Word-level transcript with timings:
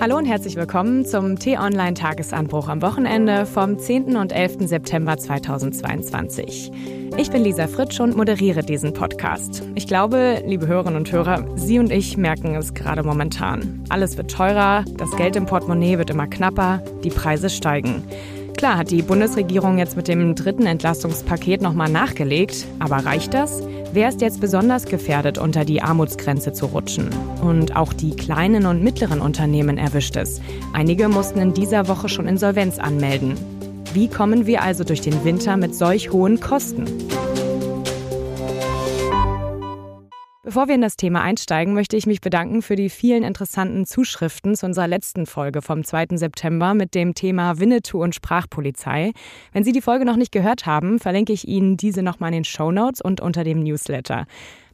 Hallo 0.00 0.16
und 0.16 0.24
herzlich 0.24 0.56
willkommen 0.56 1.04
zum 1.04 1.38
T-Online-Tagesanbruch 1.38 2.68
am 2.68 2.80
Wochenende 2.80 3.44
vom 3.44 3.78
10. 3.78 4.16
und 4.16 4.32
11. 4.32 4.66
September 4.66 5.18
2022. 5.18 6.72
Ich 7.18 7.30
bin 7.30 7.44
Lisa 7.44 7.66
Fritsch 7.66 8.00
und 8.00 8.16
moderiere 8.16 8.62
diesen 8.62 8.94
Podcast. 8.94 9.62
Ich 9.74 9.86
glaube, 9.86 10.42
liebe 10.46 10.66
Hörerinnen 10.66 10.96
und 10.96 11.12
Hörer, 11.12 11.44
Sie 11.58 11.78
und 11.78 11.92
ich 11.92 12.16
merken 12.16 12.54
es 12.54 12.72
gerade 12.72 13.02
momentan. 13.02 13.84
Alles 13.90 14.16
wird 14.16 14.30
teurer, 14.30 14.86
das 14.96 15.14
Geld 15.18 15.36
im 15.36 15.44
Portemonnaie 15.44 15.98
wird 15.98 16.08
immer 16.08 16.26
knapper, 16.26 16.82
die 17.04 17.10
Preise 17.10 17.50
steigen. 17.50 18.02
Klar 18.56 18.78
hat 18.78 18.90
die 18.90 19.02
Bundesregierung 19.02 19.76
jetzt 19.76 19.98
mit 19.98 20.08
dem 20.08 20.34
dritten 20.34 20.64
Entlastungspaket 20.64 21.60
nochmal 21.60 21.90
nachgelegt, 21.90 22.66
aber 22.78 23.04
reicht 23.04 23.34
das? 23.34 23.60
Wer 23.92 24.08
ist 24.08 24.20
jetzt 24.20 24.40
besonders 24.40 24.84
gefährdet, 24.84 25.36
unter 25.36 25.64
die 25.64 25.82
Armutsgrenze 25.82 26.52
zu 26.52 26.66
rutschen? 26.66 27.10
Und 27.42 27.74
auch 27.74 27.92
die 27.92 28.14
kleinen 28.14 28.66
und 28.66 28.84
mittleren 28.84 29.20
Unternehmen 29.20 29.78
erwischt 29.78 30.16
es. 30.16 30.40
Einige 30.72 31.08
mussten 31.08 31.40
in 31.40 31.54
dieser 31.54 31.88
Woche 31.88 32.08
schon 32.08 32.28
Insolvenz 32.28 32.78
anmelden. 32.78 33.34
Wie 33.92 34.06
kommen 34.06 34.46
wir 34.46 34.62
also 34.62 34.84
durch 34.84 35.00
den 35.00 35.24
Winter 35.24 35.56
mit 35.56 35.74
solch 35.74 36.12
hohen 36.12 36.38
Kosten? 36.38 36.84
Bevor 40.50 40.66
wir 40.66 40.74
in 40.74 40.80
das 40.80 40.96
Thema 40.96 41.22
einsteigen, 41.22 41.74
möchte 41.74 41.96
ich 41.96 42.08
mich 42.08 42.20
bedanken 42.20 42.60
für 42.60 42.74
die 42.74 42.90
vielen 42.90 43.22
interessanten 43.22 43.86
Zuschriften 43.86 44.56
zu 44.56 44.66
unserer 44.66 44.88
letzten 44.88 45.26
Folge 45.26 45.62
vom 45.62 45.84
2. 45.84 46.16
September 46.16 46.74
mit 46.74 46.96
dem 46.96 47.14
Thema 47.14 47.60
Winnetou 47.60 48.02
und 48.02 48.16
Sprachpolizei. 48.16 49.12
Wenn 49.52 49.62
Sie 49.62 49.70
die 49.70 49.80
Folge 49.80 50.04
noch 50.04 50.16
nicht 50.16 50.32
gehört 50.32 50.66
haben, 50.66 50.98
verlinke 50.98 51.32
ich 51.32 51.46
Ihnen 51.46 51.76
diese 51.76 52.02
nochmal 52.02 52.30
in 52.30 52.38
den 52.38 52.44
Show 52.44 52.72
Notes 52.72 53.00
und 53.00 53.20
unter 53.20 53.44
dem 53.44 53.62
Newsletter. 53.62 54.26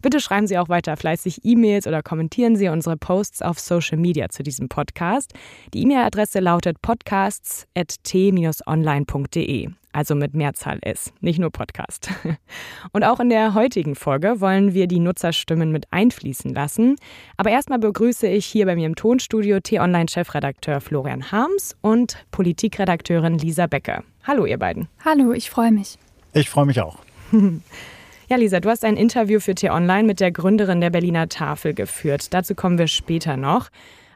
Bitte 0.02 0.20
schreiben 0.20 0.46
Sie 0.46 0.58
auch 0.58 0.68
weiter 0.68 0.96
fleißig 0.96 1.40
E-Mails 1.44 1.86
oder 1.86 2.02
kommentieren 2.02 2.56
Sie 2.56 2.68
unsere 2.68 2.96
Posts 2.96 3.42
auf 3.42 3.58
Social 3.58 3.98
Media 3.98 4.28
zu 4.28 4.42
diesem 4.42 4.68
Podcast. 4.68 5.32
Die 5.74 5.82
E-Mail-Adresse 5.82 6.40
lautet 6.40 6.82
podcasts.t-online.de 6.82 9.68
also 9.96 10.14
mit 10.14 10.34
Mehrzahl 10.34 10.78
S, 10.82 11.12
nicht 11.20 11.38
nur 11.38 11.50
Podcast. 11.50 12.10
Und 12.92 13.02
auch 13.02 13.18
in 13.18 13.30
der 13.30 13.54
heutigen 13.54 13.94
Folge 13.94 14.40
wollen 14.40 14.74
wir 14.74 14.88
die 14.88 15.00
Nutzerstimmen 15.00 15.72
mit 15.72 15.90
einfließen 15.90 16.52
lassen. 16.52 16.96
Aber 17.38 17.50
erstmal 17.50 17.78
begrüße 17.78 18.26
ich 18.26 18.44
hier 18.44 18.66
bei 18.66 18.76
mir 18.76 18.86
im 18.86 18.94
Tonstudio 18.94 19.58
T-Online-Chefredakteur 19.58 20.82
Florian 20.82 21.32
Harms 21.32 21.76
und 21.80 22.18
Politikredakteurin 22.30 23.38
Lisa 23.38 23.66
Becker. 23.66 24.04
Hallo, 24.24 24.44
ihr 24.44 24.58
beiden. 24.58 24.88
Hallo, 25.02 25.32
ich 25.32 25.48
freue 25.48 25.72
mich. 25.72 25.96
Ich 26.34 26.50
freue 26.50 26.66
mich 26.66 26.80
auch. 26.80 26.98
Ja, 28.28 28.36
Lisa, 28.36 28.58
du 28.58 28.68
hast 28.68 28.84
ein 28.84 28.96
Interview 28.96 29.38
für 29.38 29.54
T-Online 29.54 30.02
mit 30.02 30.18
der 30.18 30.32
Gründerin 30.32 30.80
der 30.80 30.90
Berliner 30.90 31.28
Tafel 31.28 31.74
geführt. 31.74 32.34
Dazu 32.34 32.56
kommen 32.56 32.76
wir 32.76 32.88
später 32.88 33.36
noch. 33.36 33.68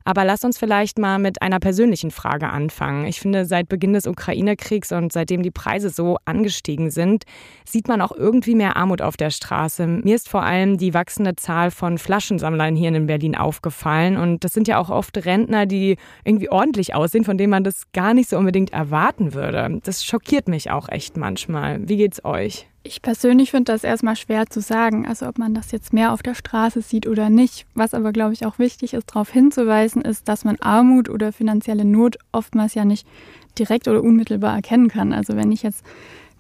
Aber 0.03 0.25
lass 0.25 0.43
uns 0.43 0.59
vielleicht 0.59 0.99
mal 0.99 1.21
mit 1.21 1.43
einer 1.43 1.61
persönlichen 1.61 2.11
Frage 2.11 2.49
anfangen. 2.49 3.07
Ich 3.07 3.21
finde, 3.21 3.45
seit 3.45 3.69
Beginn 3.69 3.93
des 3.93 4.09
Ukraine-Kriegs 4.09 4.91
und 4.91 5.13
seitdem 5.13 5.45
die 5.45 5.53
Preise 5.53 5.91
so 5.91 6.17
angestiegen 6.25 6.91
sind, 6.91 7.23
sieht 7.65 7.87
man 7.87 8.01
auch 8.01 8.11
irgendwie 8.11 8.57
mehr 8.57 8.77
Armut 8.77 9.01
auf 9.03 9.17
der 9.17 9.31
Straße. 9.31 9.87
Mir 9.87 10.17
ist 10.17 10.29
vor 10.29 10.43
allem 10.43 10.79
die 10.79 10.93
wachsende 10.93 11.37
Zahl 11.37 11.71
von 11.71 11.97
Flaschensammlern 11.97 12.75
hier 12.75 12.89
in 12.89 13.07
Berlin 13.07 13.37
aufgefallen. 13.37 14.17
Und 14.17 14.43
das 14.43 14.53
sind 14.55 14.67
ja 14.67 14.79
auch 14.79 14.91
oft 14.91 15.25
Rentner, 15.25 15.67
die 15.67 15.99
irgendwie 16.25 16.51
ordentlich 16.51 16.95
aussehen, 16.95 17.25
von 17.25 17.39
denen 17.39 17.51
man 17.51 17.63
das 17.63 17.93
gar 17.93 18.15
nicht 18.15 18.31
so 18.31 18.39
unbedingt 18.39 18.73
erwarten 18.73 19.35
würde. 19.35 19.81
Das 19.85 20.05
schockiert 20.05 20.49
mich 20.49 20.73
auch 20.73 20.89
echt 20.89 21.17
manchmal. 21.17 21.87
Wie 21.89 21.99
geht's 21.99 22.25
euch? 22.25 22.70
Ich 22.83 23.03
persönlich 23.03 23.51
finde 23.51 23.73
das 23.73 23.85
erstmal 23.85 24.17
schwer 24.17 24.47
zu 24.47 24.63
sagen, 24.63 25.07
also 25.07 25.27
ob 25.27 25.37
man 25.37 25.53
das 25.53 25.71
jetzt 25.71 25.93
mehr 25.93 26.13
auf 26.13 26.23
der 26.23 26.35
Straße 26.35 26.81
sieht 26.81 27.07
oder 27.07 27.29
nicht. 27.29 27.67
Was 27.75 27.93
aber, 27.93 28.11
glaube 28.11 28.33
ich, 28.33 28.47
auch 28.47 28.59
wichtig 28.59 28.95
ist, 28.95 29.11
darauf 29.11 29.31
hinzuweisen, 29.31 30.01
ist, 30.01 30.29
dass 30.29 30.45
man 30.45 30.57
Armut 30.61 31.11
oder 31.11 31.33
finanzielle 31.33 31.85
Not 31.85 32.17
oftmals 32.33 32.75
ja 32.75 32.87
nicht 32.87 33.07
direkt 33.59 33.87
oder 33.87 34.03
unmittelbar 34.03 34.57
erkennen 34.57 34.89
kann. 34.89 35.13
Also 35.13 35.37
wenn 35.37 35.53
ich 35.53 35.63
jetzt 35.63 35.85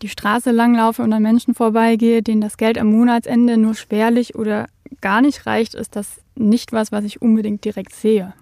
die 0.00 0.08
Straße 0.08 0.50
langlaufe 0.50 1.02
und 1.02 1.12
an 1.12 1.23
Menschen 1.23 1.55
vorbeigehe, 1.55 2.23
denen 2.23 2.40
das 2.40 2.56
Geld 2.56 2.79
am 2.79 2.90
Monatsende 2.90 3.58
nur 3.58 3.74
schwerlich 3.74 4.34
oder 4.34 4.67
gar 5.02 5.20
nicht 5.20 5.45
reicht, 5.45 5.74
ist 5.74 5.95
das 5.95 6.20
nicht 6.36 6.73
was, 6.73 6.90
was 6.90 7.05
ich 7.05 7.20
unbedingt 7.20 7.67
direkt 7.67 7.95
sehe. 7.95 8.33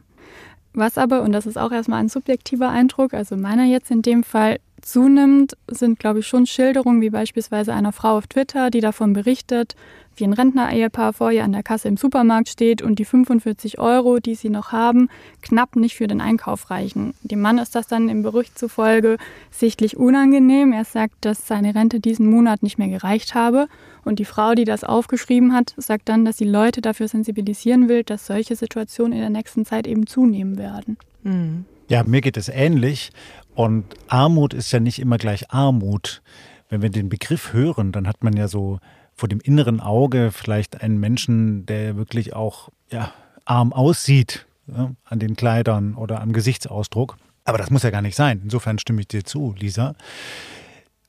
Was 0.73 0.99
aber, 0.99 1.23
und 1.23 1.33
das 1.33 1.47
ist 1.47 1.59
auch 1.59 1.73
erstmal 1.73 2.01
ein 2.01 2.09
subjektiver 2.09 2.69
Eindruck, 2.69 3.13
also 3.13 3.37
meiner 3.37 3.65
jetzt 3.65 3.91
in 3.91 4.03
dem 4.03 4.23
Fall, 4.23 4.59
zunimmt, 4.83 5.57
sind, 5.69 5.99
glaube 5.99 6.21
ich, 6.21 6.27
schon 6.27 6.47
Schilderungen 6.47 7.01
wie 7.01 7.11
beispielsweise 7.11 7.75
einer 7.75 7.93
Frau 7.93 8.19
auf 8.19 8.27
Twitter, 8.27 8.71
die 8.71 8.81
davon 8.81 9.13
berichtet, 9.13 9.75
wie 10.17 10.25
ein 10.25 10.33
Rentner-Ehepaar 10.33 11.13
vor 11.13 11.31
ihr 11.31 11.45
an 11.45 11.53
der 11.53 11.63
Kasse 11.63 11.89
im 11.89 11.97
Supermarkt 11.97 12.49
steht 12.49 12.83
und 12.83 12.99
die 12.99 13.05
45 13.05 13.79
Euro, 13.79 14.19
die 14.19 14.35
sie 14.35 14.51
noch 14.51 14.73
haben, 14.73 15.09
knapp 15.43 15.77
nicht 15.77 15.97
für 15.97 16.07
den 16.07 16.21
Einkauf 16.21 16.71
reichen. 16.71 17.15
Dem 17.23 17.41
Mann 17.41 17.59
ist 17.59 17.75
das 17.75 17.87
dann 17.87 18.09
im 18.09 18.23
Bericht 18.23 18.59
zufolge 18.59 19.17
sichtlich 19.51 19.97
unangenehm. 19.97 20.73
Er 20.73 20.85
sagt, 20.85 21.15
dass 21.21 21.47
seine 21.47 21.75
Rente 21.75 22.01
diesen 22.01 22.27
Monat 22.27 22.63
nicht 22.63 22.79
mehr 22.79 22.89
gereicht 22.89 23.35
habe. 23.35 23.69
Und 24.05 24.19
die 24.19 24.25
Frau, 24.25 24.55
die 24.55 24.65
das 24.65 24.85
aufgeschrieben 24.85 25.53
hat, 25.53 25.75
sagt 25.77 26.09
dann, 26.09 26.25
dass 26.25 26.39
sie 26.39 26.45
Leute 26.45 26.81
dafür 26.81 27.09
sensibilisieren 27.09 27.89
will, 27.89 28.03
dass 28.03 28.27
solche 28.27 28.57
Situationen 28.57 29.13
in 29.13 29.21
der 29.21 29.31
nächsten 29.31 29.65
Zeit 29.65 29.87
eben 29.87 30.07
zunehmen 30.07 30.59
werden. 30.59 30.97
Mhm. 31.23 31.65
Ja, 31.89 32.05
mir 32.05 32.21
geht 32.21 32.37
es 32.37 32.51
ähnlich. 32.51 33.11
Und 33.59 33.87
Armut 34.07 34.55
ist 34.55 34.71
ja 34.71 34.79
nicht 34.79 35.01
immer 35.01 35.19
gleich 35.19 35.51
Armut. 35.51 36.23
Wenn 36.69 36.81
wir 36.81 36.91
den 36.91 37.09
Begriff 37.09 37.53
hören, 37.53 37.91
dann 37.91 38.07
hat 38.07 38.23
man 38.23 38.37
ja 38.37 38.47
so 38.47 38.79
vor 39.17 39.29
dem 39.29 39.41
inneren 39.41 39.81
Auge 39.81 40.31
vielleicht 40.31 40.81
einen 40.81 41.01
Menschen, 41.01 41.67
der 41.67 41.97
wirklich 41.97 42.35
auch 42.35 42.69
ja, 42.89 43.13
arm 43.47 43.73
aussieht 43.73 44.47
ja, 44.69 44.93
an 45.07 45.19
den 45.19 45.35
Kleidern 45.35 45.97
oder 45.97 46.21
am 46.21 46.33
Gesichtsausdruck. 46.33 47.17
Aber 47.45 47.59
das 47.59 47.71
muss 47.71 47.83
ja 47.83 47.91
gar 47.91 48.01
nicht 48.01 48.15
sein. 48.15 48.43
Insofern 48.45 48.79
stimme 48.79 49.01
ich 49.01 49.09
dir 49.09 49.25
zu, 49.25 49.57
Lisa. 49.59 49.97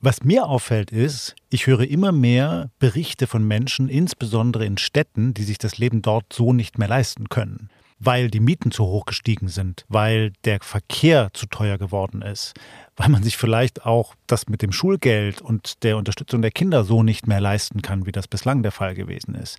Was 0.00 0.24
mir 0.24 0.46
auffällt 0.46 0.90
ist, 0.90 1.36
ich 1.50 1.68
höre 1.68 1.88
immer 1.88 2.10
mehr 2.10 2.70
Berichte 2.80 3.28
von 3.28 3.46
Menschen, 3.46 3.88
insbesondere 3.88 4.66
in 4.66 4.76
Städten, 4.76 5.34
die 5.34 5.44
sich 5.44 5.58
das 5.58 5.78
Leben 5.78 6.02
dort 6.02 6.32
so 6.32 6.52
nicht 6.52 6.80
mehr 6.80 6.88
leisten 6.88 7.28
können 7.28 7.70
weil 8.00 8.30
die 8.30 8.40
Mieten 8.40 8.72
zu 8.72 8.84
hoch 8.84 9.04
gestiegen 9.04 9.48
sind, 9.48 9.84
weil 9.88 10.32
der 10.44 10.58
Verkehr 10.60 11.30
zu 11.34 11.46
teuer 11.46 11.78
geworden 11.78 12.22
ist, 12.22 12.54
weil 12.96 13.10
man 13.10 13.22
sich 13.22 13.36
vielleicht 13.36 13.84
auch 13.86 14.14
das 14.26 14.48
mit 14.48 14.62
dem 14.62 14.72
Schulgeld 14.72 15.40
und 15.42 15.84
der 15.84 15.98
Unterstützung 15.98 16.42
der 16.42 16.50
Kinder 16.50 16.82
so 16.82 17.02
nicht 17.02 17.26
mehr 17.26 17.40
leisten 17.40 17.82
kann, 17.82 18.06
wie 18.06 18.12
das 18.12 18.26
bislang 18.26 18.62
der 18.62 18.72
Fall 18.72 18.94
gewesen 18.94 19.34
ist. 19.34 19.58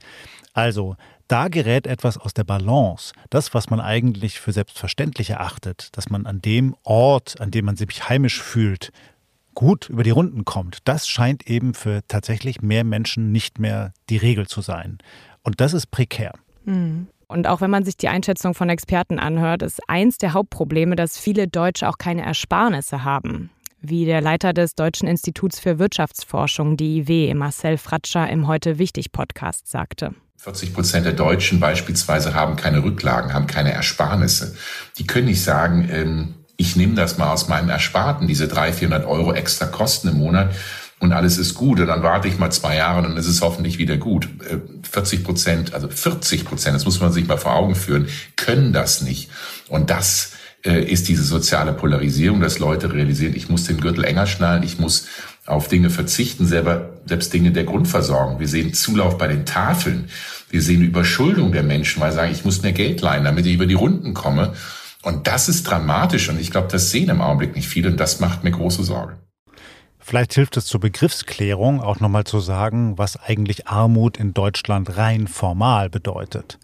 Also 0.53 0.97
da 1.27 1.47
gerät 1.47 1.87
etwas 1.87 2.17
aus 2.17 2.33
der 2.33 2.43
Balance. 2.43 3.13
Das, 3.29 3.53
was 3.53 3.69
man 3.69 3.79
eigentlich 3.79 4.39
für 4.39 4.51
selbstverständlich 4.51 5.29
erachtet, 5.29 5.89
dass 5.93 6.09
man 6.09 6.25
an 6.25 6.41
dem 6.41 6.75
Ort, 6.83 7.39
an 7.39 7.51
dem 7.51 7.65
man 7.65 7.77
sich 7.77 8.09
heimisch 8.09 8.41
fühlt, 8.41 8.91
gut 9.53 9.87
über 9.89 10.03
die 10.03 10.09
Runden 10.09 10.45
kommt, 10.45 10.79
das 10.85 11.07
scheint 11.07 11.47
eben 11.47 11.73
für 11.73 12.01
tatsächlich 12.07 12.61
mehr 12.61 12.83
Menschen 12.83 13.31
nicht 13.31 13.59
mehr 13.59 13.93
die 14.09 14.17
Regel 14.17 14.47
zu 14.47 14.61
sein. 14.61 14.97
Und 15.43 15.61
das 15.61 15.73
ist 15.73 15.91
prekär. 15.91 16.33
Mhm. 16.65 17.07
Und 17.31 17.47
auch 17.47 17.61
wenn 17.61 17.71
man 17.71 17.85
sich 17.85 17.95
die 17.95 18.09
Einschätzung 18.09 18.53
von 18.53 18.67
Experten 18.67 19.17
anhört, 19.17 19.63
ist 19.63 19.79
eins 19.87 20.17
der 20.17 20.33
Hauptprobleme, 20.33 20.97
dass 20.97 21.17
viele 21.17 21.47
Deutsche 21.47 21.87
auch 21.87 21.97
keine 21.97 22.25
Ersparnisse 22.25 23.05
haben. 23.05 23.49
Wie 23.79 24.03
der 24.03 24.19
Leiter 24.19 24.51
des 24.51 24.75
Deutschen 24.75 25.07
Instituts 25.07 25.57
für 25.57 25.79
Wirtschaftsforschung, 25.79 26.75
DIW, 26.75 27.33
Marcel 27.33 27.77
Fratscher, 27.77 28.29
im 28.29 28.47
Heute 28.47 28.79
Wichtig 28.79 29.13
Podcast 29.13 29.69
sagte. 29.69 30.13
40 30.39 30.73
Prozent 30.73 31.05
der 31.05 31.13
Deutschen 31.13 31.61
beispielsweise 31.61 32.33
haben 32.33 32.57
keine 32.57 32.83
Rücklagen, 32.83 33.33
haben 33.33 33.47
keine 33.47 33.71
Ersparnisse. 33.71 34.53
Die 34.97 35.07
können 35.07 35.27
nicht 35.27 35.41
sagen, 35.41 35.87
ähm, 35.89 36.33
ich 36.57 36.75
nehme 36.75 36.95
das 36.95 37.17
mal 37.17 37.31
aus 37.31 37.47
meinem 37.47 37.69
Ersparten, 37.69 38.27
diese 38.27 38.49
300, 38.49 38.75
400 38.75 39.07
Euro 39.07 39.33
extra 39.33 39.67
Kosten 39.67 40.09
im 40.09 40.17
Monat 40.17 40.53
und 41.01 41.13
alles 41.13 41.39
ist 41.39 41.55
gut 41.55 41.79
und 41.79 41.87
dann 41.87 42.03
warte 42.03 42.27
ich 42.27 42.37
mal 42.37 42.51
zwei 42.51 42.77
Jahre 42.77 42.99
und 42.99 43.03
dann 43.05 43.17
ist 43.17 43.27
es 43.27 43.41
hoffentlich 43.41 43.79
wieder 43.79 43.97
gut. 43.97 44.29
40 44.89 45.19
äh, 45.19 45.23
Prozent, 45.23 45.73
also 45.73 45.89
40 45.89 46.45
Prozent, 46.45 46.75
das 46.75 46.85
muss 46.85 47.01
man 47.01 47.11
sich 47.11 47.27
mal 47.27 47.37
vor 47.37 47.55
Augen 47.55 47.73
führen, 47.73 48.07
können 48.35 48.71
das 48.71 49.01
nicht. 49.01 49.31
Und 49.67 49.89
das 49.89 50.33
äh, 50.63 50.83
ist 50.83 51.07
diese 51.07 51.23
soziale 51.23 51.73
Polarisierung, 51.73 52.39
dass 52.39 52.59
Leute 52.59 52.93
realisieren, 52.93 53.35
ich 53.35 53.49
muss 53.49 53.63
den 53.63 53.81
Gürtel 53.81 54.03
enger 54.03 54.27
schnallen, 54.27 54.61
ich 54.61 54.77
muss 54.77 55.07
auf 55.47 55.67
Dinge 55.67 55.89
verzichten, 55.89 56.45
selber 56.45 56.91
selbst 57.07 57.33
Dinge 57.33 57.51
der 57.51 57.63
Grundversorgung. 57.63 58.39
Wir 58.39 58.47
sehen 58.47 58.75
Zulauf 58.75 59.17
bei 59.17 59.27
den 59.27 59.47
Tafeln. 59.47 60.07
Wir 60.51 60.61
sehen 60.61 60.83
Überschuldung 60.83 61.51
der 61.51 61.63
Menschen, 61.63 61.99
weil 61.99 62.11
sie 62.11 62.17
sagen, 62.17 62.31
ich 62.31 62.45
muss 62.45 62.61
mehr 62.61 62.73
Geld 62.73 63.01
leihen, 63.01 63.23
damit 63.23 63.47
ich 63.47 63.55
über 63.55 63.65
die 63.65 63.73
Runden 63.73 64.13
komme. 64.13 64.53
Und 65.01 65.25
das 65.25 65.49
ist 65.49 65.63
dramatisch 65.63 66.29
und 66.29 66.39
ich 66.39 66.51
glaube, 66.51 66.67
das 66.71 66.91
sehen 66.91 67.09
im 67.09 67.21
Augenblick 67.21 67.55
nicht 67.55 67.67
viele 67.67 67.89
und 67.89 67.99
das 67.99 68.19
macht 68.19 68.43
mir 68.43 68.51
große 68.51 68.83
Sorge. 68.83 69.17
Vielleicht 70.11 70.33
hilft 70.33 70.57
es 70.57 70.65
zur 70.65 70.81
Begriffsklärung 70.81 71.79
auch 71.79 72.01
nochmal 72.01 72.25
zu 72.25 72.41
sagen, 72.41 72.97
was 72.97 73.15
eigentlich 73.15 73.69
Armut 73.69 74.17
in 74.17 74.33
Deutschland 74.33 74.97
rein 74.97 75.25
formal 75.29 75.89
bedeutet. 75.89 76.59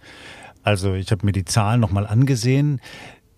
Also 0.63 0.95
ich 0.95 1.11
habe 1.11 1.25
mir 1.25 1.31
die 1.31 1.45
Zahlen 1.45 1.79
nochmal 1.79 2.05
angesehen. 2.05 2.81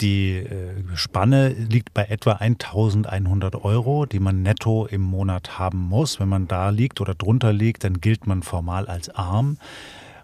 Die 0.01 0.38
äh, 0.38 0.73
Spanne 0.95 1.50
liegt 1.50 1.94
bei 1.94 2.06
etwa 2.06 2.31
1100 2.31 3.63
Euro, 3.63 4.07
die 4.07 4.19
man 4.19 4.41
netto 4.41 4.88
im 4.88 5.01
Monat 5.01 5.59
haben 5.59 5.77
muss. 5.77 6.19
Wenn 6.19 6.29
man 6.29 6.47
da 6.47 6.71
liegt 6.71 7.01
oder 7.01 7.13
drunter 7.13 7.53
liegt, 7.53 7.83
dann 7.83 8.01
gilt 8.01 8.25
man 8.25 8.41
formal 8.41 8.88
als 8.88 9.09
arm. 9.09 9.59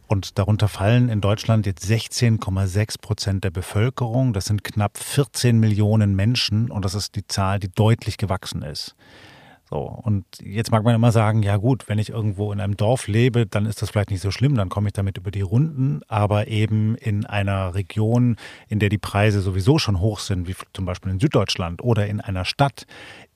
Und 0.08 0.40
darunter 0.40 0.68
fallen 0.68 1.10
in 1.10 1.22
Deutschland 1.22 1.68
jetzt 1.68 1.86
16,6 1.86 3.02
Prozent 3.02 3.44
der 3.44 3.52
Bevölkerung. 3.52 4.34
Das 4.34 4.46
sind 4.46 4.64
knapp 4.64 4.98
14 4.98 5.60
Millionen 5.60 6.16
Menschen 6.16 6.72
und 6.72 6.86
das 6.86 6.96
ist 6.96 7.16
die 7.16 7.28
Zahl, 7.28 7.60
die 7.60 7.70
deutlich 7.70 8.18
gewachsen 8.18 8.64
ist. 8.64 8.96
So, 9.68 9.78
und 9.80 10.26
jetzt 10.44 10.72
mag 10.72 10.84
man 10.84 10.94
immer 10.94 11.12
sagen, 11.12 11.42
ja 11.42 11.58
gut, 11.58 11.90
wenn 11.90 11.98
ich 11.98 12.10
irgendwo 12.10 12.52
in 12.54 12.62
einem 12.62 12.78
Dorf 12.78 13.08
lebe, 13.08 13.48
dann 13.48 13.66
ist 13.66 13.82
das 13.82 13.90
vielleicht 13.90 14.12
nicht 14.12 14.22
so 14.22 14.30
schlimm, 14.30 14.56
dann 14.56 14.70
komme 14.70 14.90
ich 14.90 14.94
damit 14.94 15.18
über 15.18 15.32
die 15.32 15.42
Runden, 15.42 16.02
aber 16.08 16.48
eben 16.48 16.96
in 16.96 17.26
einer 17.26 17.74
Region, 17.74 18.36
in 18.68 18.78
der 18.78 18.90
die 18.90 19.00
Preise 19.00 19.42
sowieso 19.42 19.80
schon 19.80 20.00
hoch 20.00 20.20
sind, 20.20 20.48
wie 20.48 20.56
zum 20.74 20.86
Beispiel 20.86 21.12
in 21.12 21.20
Süddeutschland 21.20 21.84
oder 21.84 22.06
in 22.06 22.22
einer 22.22 22.46
Stadt, 22.46 22.86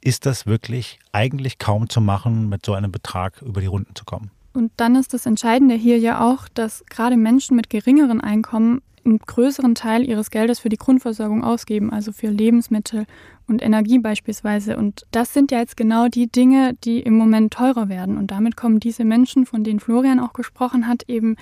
ist 0.01 0.27
das 0.27 0.45
wirklich 0.45 0.99
eigentlich 1.11 1.57
kaum 1.57 1.89
zu 1.89 1.99
machen, 1.99 2.47
mit 2.47 2.63
so 2.63 2.73
einem 2.73 2.91
Betrag 2.91 3.41
über 3.41 3.59
die 3.59 3.67
Runden 3.67 3.95
zu 3.95 4.05
kommen. 4.05 4.29
Und 4.53 4.71
dann 4.77 4.95
ist 4.95 5.15
das 5.15 5.25
Entscheidende 5.25 5.73
hier 5.73 5.97
ja 5.97 6.29
auch, 6.29 6.47
dass 6.47 6.83
gerade 6.89 7.17
Menschen 7.17 7.55
mit 7.55 7.71
geringeren 7.71 8.21
Einkommen 8.21 8.81
einen 9.05 9.19
größeren 9.19 9.75
Teil 9.75 10.07
ihres 10.07 10.29
Geldes 10.29 10.59
für 10.59 10.69
die 10.69 10.77
Grundversorgung 10.77 11.43
ausgeben, 11.43 11.91
also 11.91 12.11
für 12.11 12.27
Lebensmittel 12.27 13.05
und 13.49 13.61
Energie 13.61 13.99
beispielsweise. 13.99 14.77
Und 14.77 15.05
das 15.11 15.33
sind 15.33 15.51
ja 15.51 15.59
jetzt 15.59 15.77
genau 15.77 16.07
die 16.07 16.27
Dinge, 16.27 16.75
die 16.83 16.99
im 16.99 17.17
Moment 17.17 17.53
teurer 17.53 17.89
werden. 17.89 18.17
Und 18.17 18.31
damit 18.31 18.55
kommen 18.55 18.79
diese 18.79 19.03
Menschen, 19.03 19.45
von 19.45 19.63
denen 19.63 19.79
Florian 19.79 20.19
auch 20.19 20.33
gesprochen 20.33 20.87
hat, 20.87 21.03
eben 21.07 21.35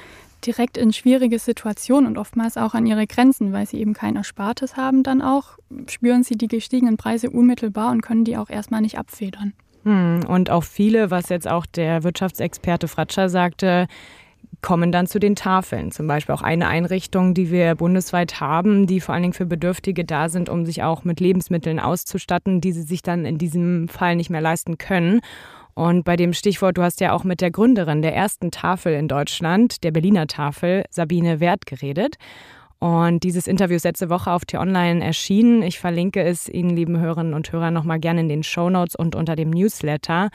direkt 0.46 0.78
in 0.78 0.94
schwierige 0.94 1.40
Situationen 1.40 2.08
und 2.08 2.18
oftmals 2.18 2.58
auch 2.58 2.74
an 2.74 2.86
ihre 2.86 3.08
Grenzen, 3.08 3.54
weil 3.54 3.66
sie 3.66 3.80
eben 3.80 3.94
kein 3.94 4.16
Erspartes 4.16 4.78
haben 4.78 5.04
dann 5.04 5.22
auch, 5.22 5.58
spüren 5.88 6.24
sie 6.24 6.36
die 6.36 6.48
gestiegenen 6.48 6.98
Preise 6.98 7.30
unmittelbar 7.30 7.92
und 7.92 8.02
können 8.02 8.24
die 8.24 8.38
auch 8.38 8.50
erstmal 8.50 8.82
nicht 8.82 8.98
abfedern. 8.98 9.54
Hm, 9.84 10.22
und 10.28 10.50
auch 10.50 10.64
viele, 10.64 11.12
was 11.12 11.30
jetzt 11.30 11.48
auch 11.48 11.66
der 11.66 12.04
Wirtschaftsexperte 12.04 12.88
Fratscher 12.88 13.30
sagte, 13.30 13.88
kommen 14.62 14.92
dann 14.92 15.08
zu 15.08 15.20
den 15.20 15.36
Tafeln. 15.36 15.92
Zum 15.92 16.08
Beispiel 16.08 16.34
auch 16.34 16.42
eine 16.42 16.68
Einrichtung, 16.68 17.34
die 17.34 17.52
wir 17.52 17.76
bundesweit 17.76 18.40
haben, 18.40 18.88
die 18.88 19.00
vor 19.00 19.14
allen 19.14 19.24
Dingen 19.24 19.34
für 19.34 19.46
Bedürftige 19.46 20.04
da 20.04 20.30
sind, 20.30 20.50
um 20.50 20.66
sich 20.66 20.84
auch 20.84 21.04
mit 21.04 21.20
Lebensmitteln 21.20 21.80
auszustatten, 21.80 22.62
die 22.62 22.72
sie 22.72 22.82
sich 22.82 23.02
dann 23.02 23.26
in 23.26 23.38
diesem 23.38 23.88
Fall 23.88 24.16
nicht 24.16 24.30
mehr 24.30 24.42
leisten 24.42 24.78
können. 24.78 25.22
Und 25.74 26.06
bei 26.06 26.16
dem 26.16 26.34
Stichwort, 26.34 26.78
du 26.78 26.82
hast 26.82 27.02
ja 27.02 27.14
auch 27.14 27.24
mit 27.24 27.40
der 27.40 27.52
Gründerin 27.52 28.02
der 28.02 28.16
ersten 28.16 28.50
Tafel 28.50 28.94
in 28.94 29.08
Deutschland, 29.08 29.84
der 29.84 29.92
Berliner 29.92 30.26
Tafel, 30.26 30.86
Sabine 30.90 31.40
Wert, 31.40 31.68
geredet. 31.68 32.16
Und 32.80 33.24
dieses 33.24 33.48
Interview 33.48 33.76
ist 33.76 33.84
letzte 33.84 34.10
Woche 34.10 34.32
auf 34.32 34.46
T-Online 34.46 35.04
erschienen. 35.04 35.62
Ich 35.62 35.80
verlinke 35.80 36.24
es 36.24 36.50
Ihnen, 36.50 36.76
lieben 36.76 37.00
Hörerinnen 37.00 37.34
und 37.34 37.52
Hörer, 37.52 37.72
nochmal 37.72 38.00
gerne 38.00 38.22
in 38.22 38.30
den 38.30 38.44
Show 38.44 38.70
Notes 38.70 38.96
und 38.96 39.16
unter 39.16 39.36
dem 39.36 39.50
Newsletter. 39.50 40.30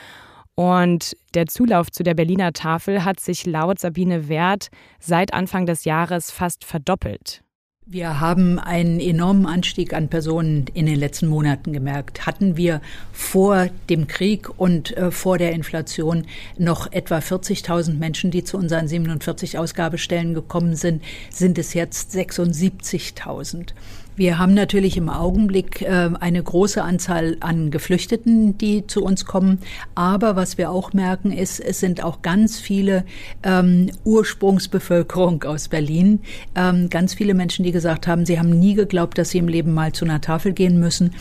Und 0.54 1.16
der 1.34 1.46
Zulauf 1.46 1.90
zu 1.90 2.02
der 2.02 2.14
Berliner 2.14 2.52
Tafel 2.52 3.04
hat 3.04 3.20
sich 3.20 3.46
laut 3.46 3.78
Sabine 3.78 4.28
Wert 4.28 4.68
seit 5.00 5.32
Anfang 5.32 5.66
des 5.66 5.84
Jahres 5.84 6.30
fast 6.30 6.64
verdoppelt. 6.64 7.42
Wir 7.84 8.20
haben 8.20 8.60
einen 8.60 9.00
enormen 9.00 9.44
Anstieg 9.44 9.92
an 9.92 10.08
Personen 10.08 10.66
in 10.72 10.86
den 10.86 10.94
letzten 10.94 11.26
Monaten 11.26 11.72
gemerkt. 11.72 12.26
Hatten 12.26 12.56
wir 12.56 12.80
vor 13.12 13.70
dem 13.90 14.06
Krieg 14.06 14.48
und 14.56 14.96
äh, 14.96 15.10
vor 15.10 15.36
der 15.36 15.50
Inflation 15.50 16.26
noch 16.56 16.92
etwa 16.92 17.18
40.000 17.18 17.94
Menschen, 17.94 18.30
die 18.30 18.44
zu 18.44 18.56
unseren 18.56 18.86
47 18.86 19.58
Ausgabestellen 19.58 20.32
gekommen 20.32 20.76
sind, 20.76 21.02
sind 21.28 21.58
es 21.58 21.74
jetzt 21.74 22.14
76.000. 22.14 23.72
Wir 24.14 24.38
haben 24.38 24.52
natürlich 24.52 24.98
im 24.98 25.08
Augenblick 25.08 25.80
äh, 25.80 26.10
eine 26.20 26.42
große 26.42 26.82
Anzahl 26.82 27.38
an 27.40 27.70
Geflüchteten, 27.70 28.58
die 28.58 28.86
zu 28.86 29.02
uns 29.02 29.24
kommen. 29.24 29.58
Aber 29.94 30.36
was 30.36 30.58
wir 30.58 30.70
auch 30.70 30.92
merken, 30.92 31.32
ist, 31.32 31.60
es 31.60 31.80
sind 31.80 32.04
auch 32.04 32.20
ganz 32.20 32.58
viele 32.58 33.04
ähm, 33.42 33.90
Ursprungsbevölkerung 34.04 35.44
aus 35.44 35.68
Berlin. 35.68 36.20
Ähm, 36.54 36.90
ganz 36.90 37.14
viele 37.14 37.32
Menschen, 37.32 37.64
die 37.64 37.72
gesagt 37.72 38.06
haben, 38.06 38.26
sie 38.26 38.38
haben 38.38 38.50
nie 38.50 38.74
geglaubt, 38.74 39.16
dass 39.16 39.30
sie 39.30 39.38
im 39.38 39.48
Leben 39.48 39.72
mal 39.72 39.92
zu 39.92 40.04
einer 40.04 40.20
Tafel 40.20 40.52
gehen 40.52 40.78
müssen. 40.78 41.14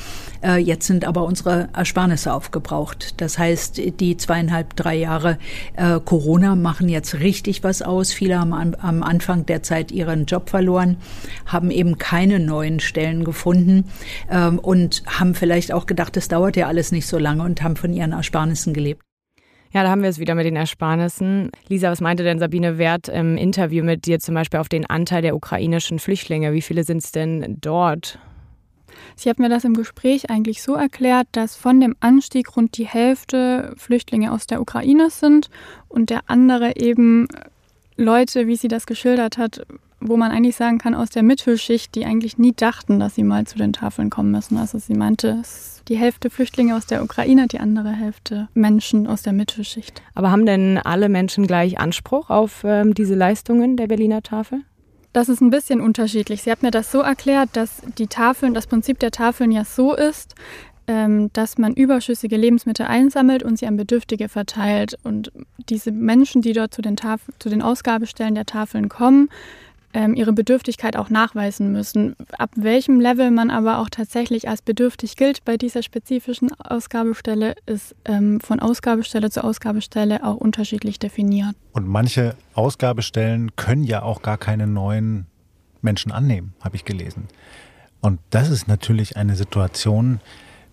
Äh, 0.44 0.58
jetzt 0.58 0.86
sind 0.86 1.06
aber 1.06 1.24
unsere 1.24 1.70
Ersparnisse 1.74 2.34
aufgebraucht. 2.34 3.22
Das 3.22 3.38
heißt, 3.38 4.00
die 4.02 4.18
zweieinhalb, 4.18 4.76
drei 4.76 4.96
Jahre 4.96 5.38
äh, 5.78 5.98
Corona 6.04 6.56
machen 6.58 6.90
jetzt 6.90 7.22
richtig 7.22 7.64
was 7.64 7.82
aus. 7.82 8.12
Viele 8.12 8.38
haben 8.38 8.54
am, 8.54 8.76
am 8.76 9.02
Anfang 9.02 9.46
der 9.46 9.64
Zeit 9.64 9.94
ihren 9.94 10.26
Job 10.26 10.50
verloren, 10.50 10.98
haben 11.46 11.72
eben 11.72 11.98
keine 11.98 12.40
neuen 12.40 12.81
Stellen 12.82 13.24
gefunden 13.24 13.86
ähm, 14.30 14.60
und 14.60 15.04
haben 15.08 15.36
vielleicht 15.36 15.72
auch 15.72 15.86
gedacht, 15.86 16.18
es 16.18 16.28
dauert 16.28 16.56
ja 16.56 16.68
alles 16.68 16.92
nicht 16.92 17.08
so 17.08 17.18
lange 17.18 17.44
und 17.44 17.62
haben 17.62 17.76
von 17.76 17.94
ihren 17.94 18.12
Ersparnissen 18.12 18.74
gelebt. 18.74 19.04
Ja, 19.74 19.84
da 19.84 19.90
haben 19.90 20.02
wir 20.02 20.10
es 20.10 20.20
wieder 20.20 20.36
mit 20.36 20.46
den 20.46 20.58
Ersparnissen. 20.58 21.50
Lisa, 21.70 21.90
was 21.90 22.02
meinte 22.02 22.24
denn 22.24 22.40
Sabine 22.40 22.78
Wert 22.78 23.08
im 23.08 23.38
Interview 23.38 23.86
mit 23.86 24.06
dir 24.06 24.20
zum 24.20 24.36
Beispiel 24.36 24.60
auf 24.60 24.68
den 24.68 24.86
Anteil 24.86 25.22
der 25.22 25.34
ukrainischen 25.34 25.98
Flüchtlinge? 26.00 26.52
Wie 26.52 26.62
viele 26.62 26.84
sind 26.84 26.98
es 26.98 27.14
denn 27.14 27.58
dort? 27.62 28.20
Sie 29.16 29.30
hat 29.30 29.40
mir 29.40 29.48
das 29.48 29.64
im 29.64 29.74
Gespräch 29.74 30.30
eigentlich 30.30 30.62
so 30.62 30.76
erklärt, 30.76 31.28
dass 31.32 31.56
von 31.56 31.80
dem 31.80 31.96
Anstieg 32.02 32.58
rund 32.58 32.78
die 32.78 32.86
Hälfte 32.86 33.74
Flüchtlinge 33.78 34.34
aus 34.34 34.46
der 34.46 34.60
Ukraine 34.60 35.10
sind 35.10 35.50
und 35.88 36.10
der 36.10 36.22
andere 36.28 36.76
eben 36.76 37.28
Leute, 37.96 38.48
wie 38.48 38.58
sie 38.58 38.68
das 38.68 38.86
geschildert 38.86 39.38
hat, 39.38 39.66
wo 40.02 40.18
man 40.18 40.32
eigentlich 40.32 40.56
sagen 40.56 40.80
kann, 40.80 40.96
aus 40.96 41.10
der 41.10 41.24
Mittelschicht, 41.24 41.96
die 41.96 42.06
eigentlich 42.06 42.38
nie 42.38 42.54
dachten, 42.54 43.00
dass 43.00 43.16
sie 43.16 43.24
mal 43.24 43.46
zu 43.46 43.58
den 43.58 43.72
Tafeln 43.72 44.10
kommen 44.10 44.32
müssen. 44.32 44.58
Also 44.58 44.80
sie 44.80 44.96
meinte, 44.96 45.38
es 45.40 45.78
ist 45.78 45.84
die 45.88 45.98
Hälfte 45.98 46.30
Flüchtlinge 46.30 46.76
aus 46.76 46.88
der 46.88 47.04
Ukraine, 47.04 47.48
die 47.48 47.60
andere 47.60 47.92
Hälfte 47.92 48.50
Menschen 48.54 49.08
aus 49.08 49.22
der 49.22 49.34
Mittelschicht. 49.34 50.02
Aber 50.16 50.32
haben 50.32 50.46
denn 50.46 50.78
alle 50.78 51.08
Menschen 51.08 51.48
gleich 51.48 51.80
Anspruch 51.80 52.30
auf 52.30 52.64
ähm, 52.64 52.94
diese 52.94 53.16
Leistungen 53.16 53.78
der 53.78 53.88
Berliner 53.88 54.24
Tafel? 54.24 54.62
Das 55.14 55.30
ist 55.30 55.42
ein 55.42 55.50
bisschen 55.50 55.82
unterschiedlich. 55.82 56.42
Sie 56.42 56.52
hat 56.52 56.64
mir 56.64 56.72
das 56.72 56.92
so 56.92 57.02
erklärt, 57.02 57.50
dass 57.54 57.82
die 57.98 58.08
Tafeln, 58.08 58.54
das 58.54 58.68
Prinzip 58.68 59.00
der 59.00 59.12
Tafeln 59.12 59.52
ja 59.52 59.66
so 59.66 59.94
ist, 59.94 60.36
ähm, 60.88 61.30
dass 61.34 61.58
man 61.58 61.74
überschüssige 61.74 62.38
Lebensmittel 62.38 62.86
einsammelt 62.86 63.44
und 63.44 63.60
sie 63.60 63.68
an 63.68 63.78
Bedürftige 63.78 64.30
verteilt. 64.30 64.98
Und 65.04 65.32
diese 65.70 65.92
Menschen, 65.92 66.42
die 66.42 66.54
dort 66.54 66.74
zu 66.74 66.82
den, 66.82 66.96
Taf 66.96 67.22
zu 67.40 67.50
den 67.50 67.62
Ausgabestellen 67.62 68.36
der 68.36 68.46
Tafeln 68.46 68.90
kommen, 68.90 69.30
ähm, 69.94 70.16
ihre 70.16 70.34
Bedürftigkeit 70.34 70.96
auch 70.96 71.10
nachweisen 71.10 71.72
müssen. 71.72 72.16
Ab 72.38 72.52
welchem 72.56 73.00
Level 73.00 73.32
man 73.32 73.50
aber 73.50 73.80
auch 73.80 73.90
tatsächlich 73.90 74.48
als 74.50 74.62
bedürftig 74.62 75.16
gilt 75.16 75.44
bei 75.46 75.58
dieser 75.58 75.84
spezifischen 75.84 76.52
Ausgabestelle, 76.54 77.56
ist 77.66 77.96
ähm, 78.06 78.40
von 78.40 78.60
Ausgabestelle 78.60 79.30
zu 79.30 79.44
Ausgabestelle 79.44 80.24
auch 80.26 80.36
unterschiedlich 80.36 81.00
definiert. 81.00 81.56
Und 81.74 81.88
manche 81.88 82.36
Ausgabestellen 82.54 83.56
können 83.56 83.84
ja 83.84 84.04
auch 84.04 84.22
gar 84.22 84.38
keine 84.38 84.68
neuen 84.68 85.28
Menschen 85.82 86.12
annehmen, 86.12 86.54
habe 86.62 86.76
ich 86.76 86.86
gelesen. 86.86 87.28
Und 88.02 88.20
das 88.30 88.50
ist 88.50 88.68
natürlich 88.68 89.18
eine 89.18 89.36
Situation, 89.36 90.20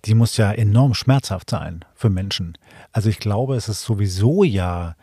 die 0.04 0.14
muss 0.14 0.36
ja 0.36 0.52
enorm 0.52 0.94
schmerzhaft 0.94 1.50
sein 1.50 1.84
für 1.94 2.10
Menschen. 2.10 2.56
Also 2.92 3.08
ich 3.08 3.18
glaube, 3.18 3.56
es 3.56 3.68
ist 3.68 3.82
sowieso 3.82 4.44
ja 4.44 4.94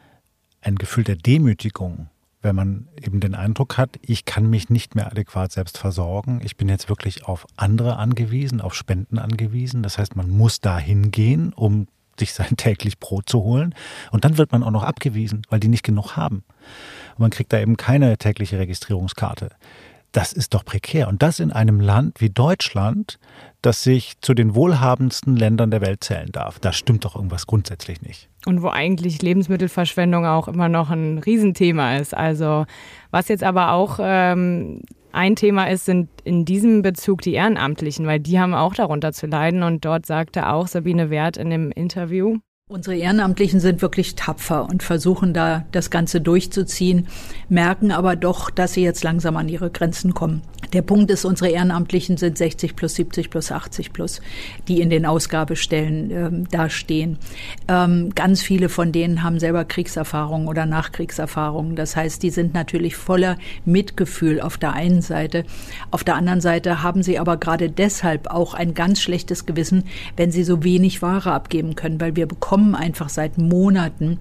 ein 0.62 0.76
Gefühl 0.76 1.04
der 1.04 1.16
Demütigung 1.16 2.10
wenn 2.46 2.56
man 2.56 2.88
eben 3.02 3.20
den 3.20 3.36
Eindruck 3.36 3.78
hat, 3.78 4.00
ich 4.02 4.24
kann 4.24 4.50
mich 4.50 4.70
nicht 4.70 4.96
mehr 4.96 5.08
adäquat 5.08 5.52
selbst 5.52 5.78
versorgen. 5.78 6.40
Ich 6.44 6.56
bin 6.56 6.70
jetzt 6.70 6.88
wirklich 6.88 7.26
auf 7.26 7.46
andere 7.58 7.98
angewiesen, 7.98 8.62
auf 8.62 8.76
Spenden 8.76 9.18
angewiesen. 9.18 9.84
Das 9.84 9.98
heißt, 9.98 10.16
man 10.16 10.30
muss 10.30 10.62
da 10.62 10.78
hingehen, 10.78 11.52
um 11.54 11.88
sich 12.18 12.34
sein 12.34 12.56
täglich 12.58 13.00
Brot 13.00 13.28
zu 13.28 13.44
holen. 13.44 13.74
Und 14.12 14.24
dann 14.24 14.38
wird 14.38 14.52
man 14.52 14.64
auch 14.64 14.72
noch 14.72 14.84
abgewiesen, 14.84 15.42
weil 15.50 15.60
die 15.60 15.68
nicht 15.68 15.84
genug 15.84 16.16
haben. 16.16 16.44
Und 17.16 17.20
man 17.20 17.32
kriegt 17.32 17.52
da 17.52 17.60
eben 17.60 17.78
keine 17.78 18.18
tägliche 18.18 18.60
Registrierungskarte. 18.60 19.50
Das 20.16 20.32
ist 20.32 20.54
doch 20.54 20.64
prekär. 20.64 21.10
Und 21.10 21.22
das 21.22 21.42
in 21.42 21.52
einem 21.52 21.82
Land 21.82 22.22
wie 22.22 22.30
Deutschland, 22.30 23.20
das 23.62 23.84
sich 23.84 24.14
zu 24.22 24.34
den 24.34 24.56
wohlhabendsten 24.56 25.36
Ländern 25.36 25.72
der 25.72 25.82
Welt 25.82 26.06
zählen 26.06 26.32
darf. 26.32 26.58
Da 26.58 26.72
stimmt 26.72 27.04
doch 27.04 27.18
irgendwas 27.18 27.48
grundsätzlich 27.48 28.02
nicht. 28.02 28.30
Und 28.46 28.62
wo 28.62 28.70
eigentlich 28.70 29.22
Lebensmittelverschwendung 29.22 30.26
auch 30.26 30.48
immer 30.48 30.70
noch 30.70 30.90
ein 30.90 31.18
Riesenthema 31.18 31.98
ist. 31.98 32.16
Also 32.16 32.66
was 33.12 33.28
jetzt 33.28 33.44
aber 33.44 33.74
auch 33.74 34.00
ähm, 34.02 34.84
ein 35.12 35.36
Thema 35.36 35.70
ist, 35.70 35.84
sind 35.84 36.08
in 36.24 36.46
diesem 36.46 36.82
Bezug 36.82 37.20
die 37.20 37.34
Ehrenamtlichen, 37.34 38.08
weil 38.08 38.22
die 38.22 38.40
haben 38.40 38.54
auch 38.54 38.74
darunter 38.74 39.12
zu 39.12 39.28
leiden. 39.28 39.64
Und 39.64 39.84
dort 39.84 40.06
sagte 40.06 40.48
auch 40.48 40.68
Sabine 40.68 41.10
Wert 41.10 41.36
in 41.36 41.50
dem 41.50 41.72
Interview, 41.72 42.38
Unsere 42.68 42.98
Ehrenamtlichen 42.98 43.60
sind 43.60 43.84
wirklich 43.84 44.16
tapfer 44.16 44.68
und 44.68 44.82
versuchen 44.82 45.36
da 45.36 45.66
das 45.72 45.92
Ganze 45.92 46.20
durchzuziehen, 46.20 47.06
merken 47.48 47.92
aber 47.92 48.16
doch, 48.16 48.50
dass 48.50 48.74
sie 48.74 48.82
jetzt 48.82 49.04
langsam 49.04 49.38
an 49.38 49.48
ihre 49.48 49.70
Grenzen 49.70 50.16
kommen. 50.16 50.42
Der 50.74 50.82
Punkt 50.82 51.12
ist, 51.12 51.26
unsere 51.26 51.52
Ehrenamtlichen 51.52 52.18
sind 52.18 52.40
60 52.40 52.76
plus 52.76 52.96
70 52.96 53.30
plus 53.30 53.52
80 53.52 53.94
plus, 53.94 54.20
die 54.68 54.82
in 54.82 54.90
den 54.90 55.06
Ausgabestellen 55.06 56.10
ähm, 56.10 56.50
dastehen. 56.50 57.20
Ähm, 57.68 58.14
ganz 58.16 58.42
viele 58.42 58.68
von 58.68 58.92
denen 58.92 59.22
haben 59.22 59.40
selber 59.40 59.64
Kriegserfahrungen 59.64 60.48
oder 60.48 60.66
Nachkriegserfahrungen. 60.66 61.76
Das 61.76 61.96
heißt, 61.96 62.24
die 62.24 62.32
sind 62.32 62.56
natürlich 62.56 62.96
voller 62.96 63.38
Mitgefühl 63.64 64.42
auf 64.42 64.58
der 64.58 64.74
einen 64.74 65.04
Seite. 65.04 65.46
Auf 65.92 66.04
der 66.04 66.16
anderen 66.16 66.42
Seite 66.42 66.82
haben 66.82 67.04
sie 67.04 67.20
aber 67.20 67.38
gerade 67.38 67.70
deshalb 67.70 68.26
auch 68.26 68.56
ein 68.56 68.74
ganz 68.74 69.02
schlechtes 69.02 69.46
Gewissen, 69.46 69.84
wenn 70.18 70.32
sie 70.32 70.44
so 70.44 70.64
wenig 70.64 71.04
Ware 71.04 71.32
abgeben 71.32 71.76
können, 71.76 72.02
weil 72.02 72.16
wir 72.16 72.26
bekommen 72.26 72.55
bekommen 72.56 72.76
einfach 72.76 73.10
seit 73.10 73.38
Monaten 73.38 74.18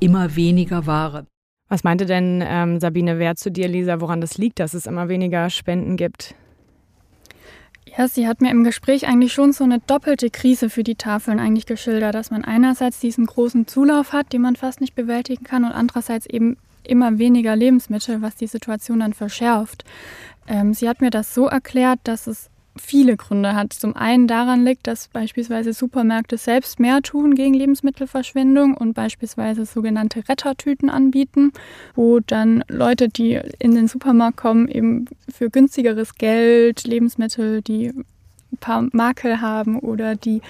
immer 0.00 0.34
weniger 0.34 0.86
Ware. 0.86 1.26
Was 1.68 1.84
meinte 1.84 2.04
denn 2.04 2.42
ähm, 2.44 2.80
Sabine 2.80 3.20
Wert 3.20 3.38
zu 3.38 3.48
dir, 3.50 3.68
Lisa, 3.68 4.00
woran 4.00 4.20
das 4.20 4.38
liegt, 4.38 4.58
dass 4.58 4.74
es 4.74 4.86
immer 4.86 5.08
weniger 5.08 5.50
Spenden 5.50 5.96
gibt? 5.96 6.34
Ja, 7.96 8.08
sie 8.08 8.26
hat 8.26 8.40
mir 8.40 8.50
im 8.50 8.64
Gespräch 8.64 9.06
eigentlich 9.06 9.32
schon 9.32 9.52
so 9.52 9.62
eine 9.62 9.78
doppelte 9.78 10.30
Krise 10.30 10.68
für 10.68 10.82
die 10.82 10.96
Tafeln 10.96 11.38
eigentlich 11.38 11.66
geschildert, 11.66 12.16
dass 12.16 12.32
man 12.32 12.44
einerseits 12.44 12.98
diesen 12.98 13.26
großen 13.26 13.68
Zulauf 13.68 14.12
hat, 14.12 14.32
den 14.32 14.42
man 14.42 14.56
fast 14.56 14.80
nicht 14.80 14.96
bewältigen 14.96 15.44
kann 15.44 15.64
und 15.64 15.70
andererseits 15.70 16.26
eben 16.26 16.56
immer 16.82 17.18
weniger 17.18 17.54
Lebensmittel, 17.54 18.20
was 18.20 18.34
die 18.34 18.48
Situation 18.48 18.98
dann 18.98 19.12
verschärft. 19.12 19.84
Ähm, 20.48 20.74
sie 20.74 20.88
hat 20.88 21.00
mir 21.00 21.10
das 21.10 21.34
so 21.34 21.46
erklärt, 21.46 22.00
dass 22.02 22.26
es 22.26 22.50
viele 22.78 23.16
Gründe 23.16 23.54
hat. 23.54 23.72
Zum 23.72 23.96
einen 23.96 24.26
daran 24.26 24.64
liegt, 24.64 24.86
dass 24.86 25.08
beispielsweise 25.08 25.72
Supermärkte 25.72 26.38
selbst 26.38 26.80
mehr 26.80 27.02
tun 27.02 27.34
gegen 27.34 27.54
Lebensmittelverschwendung 27.54 28.76
und 28.76 28.94
beispielsweise 28.94 29.66
sogenannte 29.66 30.28
Rettertüten 30.28 30.90
anbieten, 30.90 31.52
wo 31.94 32.20
dann 32.20 32.64
Leute, 32.68 33.08
die 33.08 33.40
in 33.58 33.74
den 33.74 33.88
Supermarkt 33.88 34.36
kommen, 34.36 34.68
eben 34.68 35.06
für 35.28 35.50
günstigeres 35.50 36.14
Geld 36.14 36.84
Lebensmittel, 36.84 37.62
die 37.62 37.92
ein 38.52 38.58
paar 38.58 38.86
Makel 38.92 39.40
haben 39.40 39.78
oder 39.78 40.14
die 40.14 40.40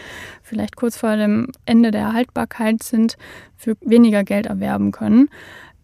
vielleicht 0.42 0.76
kurz 0.76 0.97
vor 0.97 1.16
dem 1.16 1.49
Ende 1.64 1.90
der 1.90 2.12
Haltbarkeit 2.12 2.83
sind, 2.83 3.16
für 3.56 3.76
weniger 3.80 4.23
Geld 4.23 4.47
erwerben 4.47 4.92
können. 4.92 5.28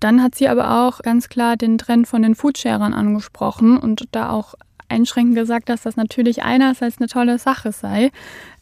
Dann 0.03 0.23
hat 0.23 0.35
sie 0.35 0.49
aber 0.49 0.85
auch 0.85 1.01
ganz 1.01 1.29
klar 1.29 1.57
den 1.57 1.79
Trend 1.79 2.09
von 2.09 2.23
den 2.23 2.35
Foodsharern 2.35 2.93
angesprochen 2.93 3.79
und 3.79 4.09
da 4.11 4.31
auch 4.31 4.55
einschränkend 4.93 5.37
gesagt, 5.37 5.69
dass 5.69 5.83
das 5.83 5.97
natürlich 5.97 6.43
einerseits 6.43 6.99
eine 6.99 7.09
tolle 7.09 7.39
Sache 7.39 7.73
sei, 7.73 8.11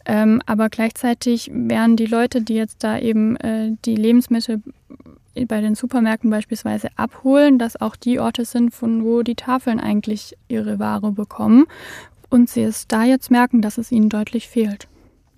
ähm, 0.07 0.41
aber 0.47 0.69
gleichzeitig 0.69 1.51
wären 1.53 1.97
die 1.97 2.07
Leute, 2.07 2.43
die 2.43 2.55
jetzt 2.55 2.83
da 2.83 2.99
eben 2.99 3.37
äh, 3.37 3.73
die 3.85 3.97
Lebensmittel 3.97 4.63
bei 5.47 5.61
den 5.61 5.75
Supermärkten 5.75 6.31
beispielsweise 6.31 6.89
abholen, 6.97 7.59
dass 7.59 7.81
auch 7.81 7.97
die 7.97 8.19
Orte 8.19 8.45
sind, 8.45 8.75
von 8.75 9.05
wo 9.05 9.23
die 9.23 9.37
Tafeln 9.37 9.79
eigentlich 9.79 10.37
ihre 10.49 10.79
Ware 10.79 11.13
bekommen 11.13 11.67
und 12.31 12.49
sie 12.49 12.63
es 12.63 12.89
da 12.89 13.05
jetzt 13.05 13.31
merken, 13.31 13.63
dass 13.63 13.79
es 13.79 13.93
ihnen 13.93 14.09
deutlich 14.09 14.49
fehlt. 14.49 14.89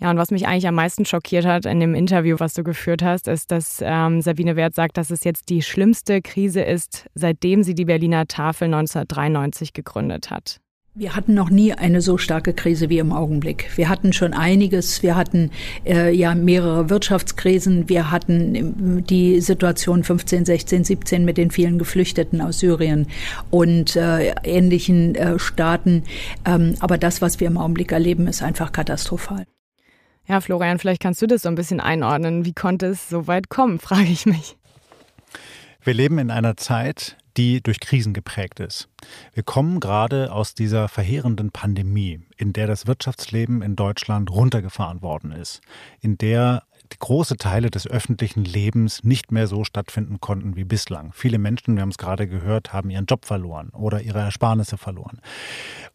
Ja, 0.03 0.11
und 0.11 0.17
was 0.17 0.33
mich 0.33 0.49
eigentlich 0.49 0.67
am 0.67 0.75
meisten 0.75 1.05
schockiert 1.05 1.47
hat 1.47 1.65
in 1.65 1.79
dem 1.79 1.95
Interview, 1.95 2.37
was 2.41 2.55
du 2.55 2.65
geführt 2.65 3.05
hast, 3.05 3.29
ist, 3.29 3.53
dass 3.53 3.81
ähm, 3.83 4.21
Sabine 4.21 4.57
Wert 4.57 4.75
sagt, 4.75 4.97
dass 4.97 5.11
es 5.11 5.23
jetzt 5.23 5.49
die 5.49 5.63
schlimmste 5.63 6.21
Krise 6.23 6.61
ist, 6.61 7.07
seitdem 7.15 7.63
sie 7.63 7.75
die 7.75 7.85
Berliner 7.85 8.27
Tafel 8.27 8.65
1993 8.65 9.73
gegründet 9.73 10.31
hat. 10.31 10.61
Wir 10.95 11.17
hatten 11.17 11.33
noch 11.33 11.49
nie 11.49 11.73
eine 11.73 12.03
so 12.03 12.19
starke 12.19 12.53
Krise 12.53 12.91
wie 12.91 12.99
im 12.99 13.13
Augenblick. 13.13 13.71
Wir 13.77 13.89
hatten 13.89 14.13
schon 14.13 14.35
einiges. 14.35 15.03
Wir 15.03 15.17
hatten 15.17 15.51
äh, 15.87 16.15
ja 16.15 16.35
mehrere 16.35 16.91
Wirtschaftskrisen. 16.91 17.89
Wir 17.89 18.11
hatten 18.11 18.55
ähm, 18.55 19.07
die 19.07 19.41
Situation 19.41 20.05
15, 20.05 20.45
16, 20.45 20.85
17 20.85 21.25
mit 21.25 21.39
den 21.39 21.51
vielen 21.51 21.79
Geflüchteten 21.79 22.43
aus 22.43 22.59
Syrien 22.59 23.07
und 23.49 23.97
äh, 23.97 24.35
ähnlichen 24.45 25.15
äh, 25.15 25.39
Staaten. 25.39 26.03
Ähm, 26.45 26.75
aber 26.81 26.99
das, 26.99 27.23
was 27.23 27.41
wir 27.41 27.47
im 27.47 27.57
Augenblick 27.57 27.91
erleben, 27.91 28.27
ist 28.27 28.43
einfach 28.43 28.71
katastrophal. 28.71 29.47
Ja, 30.29 30.43
Florian, 30.43 30.79
vielleicht 30.79 31.03
kannst 31.03 31.23
du 31.23 31.27
das 31.27 31.41
so 31.41 31.49
ein 31.49 31.55
bisschen 31.55 31.81
einordnen. 31.81 32.45
Wie 32.45 32.53
konnte 32.53 32.85
es 32.89 33.09
so 33.09 33.27
weit 33.27 33.49
kommen, 33.49 33.79
frage 33.79 34.11
ich 34.11 34.27
mich. 34.27 34.59
Wir 35.83 35.95
leben 35.95 36.19
in 36.19 36.31
einer 36.31 36.59
Zeit, 36.59 37.17
die 37.37 37.63
durch 37.63 37.81
Krisen 37.81 38.13
geprägt 38.15 38.61
ist. 38.61 38.89
Wir 39.33 39.43
kommen 39.43 39.81
gerade 39.81 40.33
aus 40.33 40.55
dieser 40.55 40.89
verheerenden 40.89 41.51
Pandemie, 41.51 42.21
in 42.37 42.53
der 42.53 42.67
das 42.67 42.87
Wirtschaftsleben 42.87 43.63
in 43.63 43.77
Deutschland 43.77 44.31
runtergefahren 44.31 45.03
worden 45.03 45.33
ist, 45.33 45.61
in 46.01 46.19
der 46.19 46.65
große 46.99 47.37
Teile 47.37 47.71
des 47.71 47.87
öffentlichen 47.87 48.45
Lebens 48.45 49.05
nicht 49.05 49.33
mehr 49.33 49.47
so 49.47 49.65
stattfinden 49.65 50.21
konnten 50.21 50.57
wie 50.57 50.65
bislang. 50.65 51.13
Viele 51.13 51.39
Menschen, 51.39 51.75
wir 51.75 51.83
haben 51.83 51.91
es 51.91 51.99
gerade 51.99 52.27
gehört, 52.27 52.73
haben 52.73 52.91
ihren 52.91 53.07
Job 53.07 53.25
verloren 53.25 53.71
oder 53.71 54.03
ihre 54.03 54.21
Ersparnisse 54.21 54.79
verloren. 54.79 55.21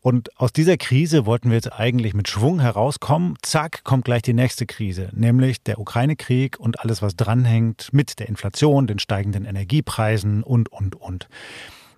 Und 0.02 0.38
aus 0.40 0.54
dieser 0.54 0.78
Krise 0.78 1.26
wollten 1.26 1.50
wir 1.50 1.56
jetzt 1.56 1.74
eigentlich 1.74 2.14
mit 2.14 2.28
Schwung 2.28 2.60
herauskommen. 2.60 3.36
Zack, 3.42 3.84
kommt 3.84 4.06
gleich 4.06 4.22
die 4.22 4.34
nächste 4.34 4.66
Krise, 4.66 5.10
nämlich 5.14 5.64
der 5.64 5.80
Ukraine-Krieg 5.80 6.60
und 6.60 6.80
alles, 6.80 7.02
was 7.02 7.16
dranhängt 7.16 7.90
mit 7.94 8.20
der 8.20 8.30
Inflation, 8.30 8.88
den 8.88 9.00
steigenden 9.00 9.46
Energiepreisen 9.46 10.44
und, 10.44 10.72
und, 10.72 10.96
und. 10.96 11.28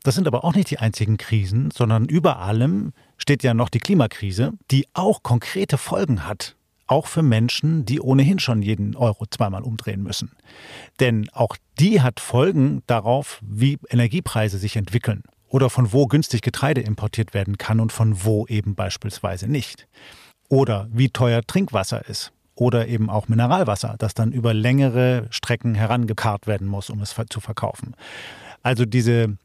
Das 0.03 0.15
sind 0.15 0.27
aber 0.27 0.43
auch 0.43 0.55
nicht 0.55 0.71
die 0.71 0.79
einzigen 0.79 1.17
Krisen, 1.17 1.71
sondern 1.71 2.05
über 2.05 2.39
allem 2.39 2.93
steht 3.17 3.43
ja 3.43 3.53
noch 3.53 3.69
die 3.69 3.79
Klimakrise, 3.79 4.53
die 4.71 4.87
auch 4.93 5.23
konkrete 5.23 5.77
Folgen 5.77 6.25
hat 6.25 6.55
auch 6.89 7.07
für 7.07 7.21
Menschen, 7.21 7.85
die 7.85 8.01
ohnehin 8.01 8.39
schon 8.39 8.61
jeden 8.61 8.95
Euro 8.95 9.25
zweimal 9.27 9.63
umdrehen 9.63 10.01
müssen. 10.01 10.31
Denn 10.99 11.29
auch 11.33 11.55
die 11.79 12.01
hat 12.01 12.19
Folgen 12.19 12.81
darauf, 12.87 13.39
wie 13.41 13.77
Energiepreise 13.89 14.57
sich 14.57 14.75
entwickeln 14.75 15.23
oder 15.47 15.69
von 15.69 15.93
wo 15.93 16.07
günstig 16.07 16.41
Getreide 16.41 16.81
importiert 16.81 17.33
werden 17.33 17.57
kann 17.57 17.79
und 17.79 17.91
von 17.91 18.23
wo 18.23 18.45
eben 18.47 18.75
beispielsweise 18.75 19.47
nicht. 19.47 19.87
Oder 20.47 20.87
wie 20.91 21.09
teuer 21.09 21.41
Trinkwasser 21.45 22.07
ist 22.07 22.31
oder 22.55 22.87
eben 22.87 23.09
auch 23.09 23.27
Mineralwasser, 23.27 23.95
das 23.99 24.13
dann 24.13 24.31
über 24.31 24.53
längere 24.53 25.27
Strecken 25.29 25.75
herangekarrt 25.75 26.47
werden 26.47 26.67
muss, 26.67 26.89
um 26.89 27.01
es 27.01 27.15
zu 27.29 27.39
verkaufen. 27.39 27.95
Also 28.63 28.85
diese 28.85 29.37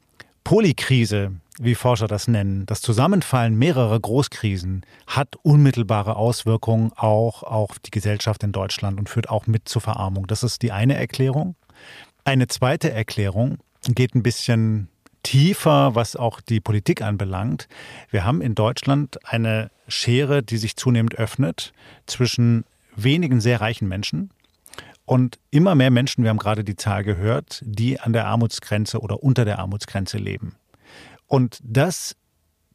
Polykrise, 0.45 1.31
wie 1.57 1.73
Forscher 1.73 2.07
das 2.07 2.27
nennen, 2.27 2.67
das 2.67 2.79
Zusammenfallen 2.79 3.55
mehrerer 3.55 3.99
Großkrisen 3.99 4.85
hat 5.07 5.35
unmittelbare 5.41 6.15
Auswirkungen 6.15 6.91
auch 6.95 7.41
auf 7.41 7.79
die 7.79 7.89
Gesellschaft 7.89 8.43
in 8.43 8.51
Deutschland 8.51 8.99
und 8.99 9.09
führt 9.09 9.27
auch 9.27 9.47
mit 9.47 9.67
zur 9.67 9.81
Verarmung. 9.81 10.27
Das 10.27 10.43
ist 10.43 10.61
die 10.61 10.71
eine 10.71 10.95
Erklärung. 10.95 11.55
Eine 12.25 12.45
zweite 12.45 12.91
Erklärung 12.91 13.57
geht 13.87 14.13
ein 14.13 14.21
bisschen 14.21 14.87
tiefer, 15.23 15.95
was 15.95 16.15
auch 16.15 16.41
die 16.41 16.61
Politik 16.61 17.01
anbelangt. 17.01 17.67
Wir 18.11 18.23
haben 18.23 18.41
in 18.41 18.53
Deutschland 18.53 19.17
eine 19.25 19.71
Schere, 19.87 20.43
die 20.43 20.57
sich 20.57 20.75
zunehmend 20.75 21.15
öffnet 21.15 21.73
zwischen 22.05 22.65
wenigen 22.95 23.41
sehr 23.41 23.61
reichen 23.61 23.87
Menschen 23.87 24.29
und 25.05 25.39
immer 25.51 25.75
mehr 25.75 25.91
Menschen, 25.91 26.23
wir 26.23 26.29
haben 26.29 26.39
gerade 26.39 26.63
die 26.63 26.75
Zahl 26.75 27.03
gehört, 27.03 27.61
die 27.63 27.99
an 27.99 28.13
der 28.13 28.25
Armutsgrenze 28.25 28.99
oder 28.99 29.23
unter 29.23 29.45
der 29.45 29.59
Armutsgrenze 29.59 30.17
leben. 30.17 30.55
Und 31.27 31.59
das 31.63 32.15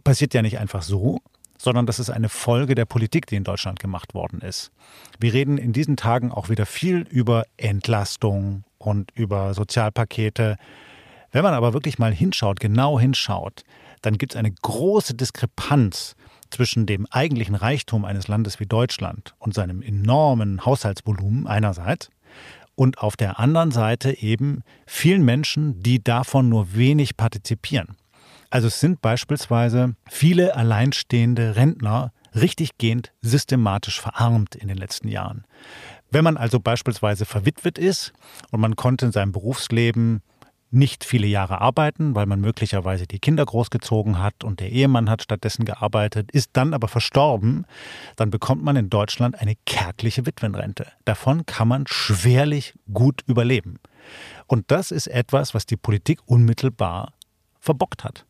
passiert 0.05 0.35
ja 0.35 0.43
nicht 0.43 0.59
einfach 0.59 0.83
so, 0.83 1.21
sondern 1.59 1.87
das 1.87 1.99
ist 1.99 2.09
eine 2.09 2.29
Folge 2.29 2.75
der 2.75 2.87
Politik, 2.87 3.27
die 3.27 3.37
in 3.37 3.45
Deutschland 3.45 3.81
gemacht 3.81 4.15
worden 4.15 4.41
ist. 4.41 4.71
Wir 5.19 5.35
reden 5.35 5.59
in 5.59 5.73
diesen 5.73 5.97
Tagen 5.97 6.33
auch 6.33 6.49
wieder 6.49 6.67
viel 6.67 7.07
über 7.11 7.45
Entlastung 7.57 8.65
und 8.79 9.11
über 9.15 9.53
Sozialpakete. 9.53 10.57
Wenn 11.33 11.43
man 11.43 11.53
aber 11.53 11.75
wirklich 11.75 11.99
mal 11.99 12.15
hinschaut, 12.15 12.61
genau 12.61 12.99
hinschaut, 12.99 13.63
dann 14.01 14.17
gibt 14.17 14.33
es 14.33 14.37
eine 14.37 14.53
große 14.53 15.15
Diskrepanz 15.15 16.17
zwischen 16.51 16.87
dem 16.87 17.07
eigentlichen 17.11 17.55
Reichtum 17.55 18.05
eines 18.05 18.27
Landes 18.27 18.59
wie 18.59 18.67
Deutschland 18.67 19.35
und 19.39 19.55
seinem 19.55 19.83
enormen 19.83 20.65
Haushaltsvolumen 20.65 21.47
einerseits 21.47 22.11
und 22.81 22.97
auf 22.97 23.15
der 23.15 23.39
anderen 23.39 23.73
Seite 23.73 24.23
eben 24.23 24.63
vielen 24.87 25.23
Menschen, 25.23 25.83
die 25.83 26.03
davon 26.03 26.49
nur 26.49 26.75
wenig 26.75 27.15
partizipieren. 27.15 27.89
Also 28.49 28.69
es 28.69 28.81
sind 28.81 29.03
beispielsweise 29.03 29.97
viele 30.09 30.57
alleinstehende 30.57 31.57
Rentner 31.57 32.15
richtiggehend 32.35 33.13
systematisch 33.21 34.01
verarmt 34.01 34.55
in 34.55 34.69
den 34.69 34.79
letzten 34.79 35.09
Jahren. 35.09 35.45
Wenn 36.11 36.25
man 36.25 36.39
also 36.39 36.59
beispielsweise 36.59 37.27
verwitwet 37.27 37.77
ist 37.77 38.15
und 38.51 38.61
man 38.61 38.77
konnte 38.77 39.05
in 39.05 39.13
seinem 39.13 39.33
Berufsleben 39.33 40.23
nicht 40.71 41.05
viele 41.05 41.27
Jahre 41.27 41.61
arbeiten, 41.61 42.15
weil 42.15 42.27
man 42.27 42.41
möglicherweise 42.41 43.07
die 43.07 43.19
Kinder 43.19 43.45
großgezogen 43.45 44.21
hat 44.21 44.45
und 44.45 44.61
der 44.61 44.71
Ehemann 44.71 45.11
hat 45.11 45.23
stattdessen 45.23 45.65
gearbeitet, 45.65 46.31
ist 46.31 46.51
dann 46.53 46.75
aber 46.75 46.89
verstorben, 46.89 47.67
dann 48.17 48.31
bekommt 48.31 48.63
man 48.63 48.77
in 48.77 48.89
Deutschland 48.89 49.41
eine 49.41 49.57
kärgliche 49.67 50.27
Witwenrente. 50.27 50.87
Davon 51.05 51.45
kann 51.47 51.69
man 51.69 51.87
schwerlich 51.89 52.75
gut 52.93 53.23
überleben. 53.27 53.79
Und 54.47 54.71
das 54.71 54.91
ist 54.91 55.09
etwas, 55.09 55.55
was 55.55 55.67
die 55.67 55.77
Politik 55.77 56.21
unmittelbar 56.27 57.15
verbockt 57.59 58.05
hat. 58.05 58.25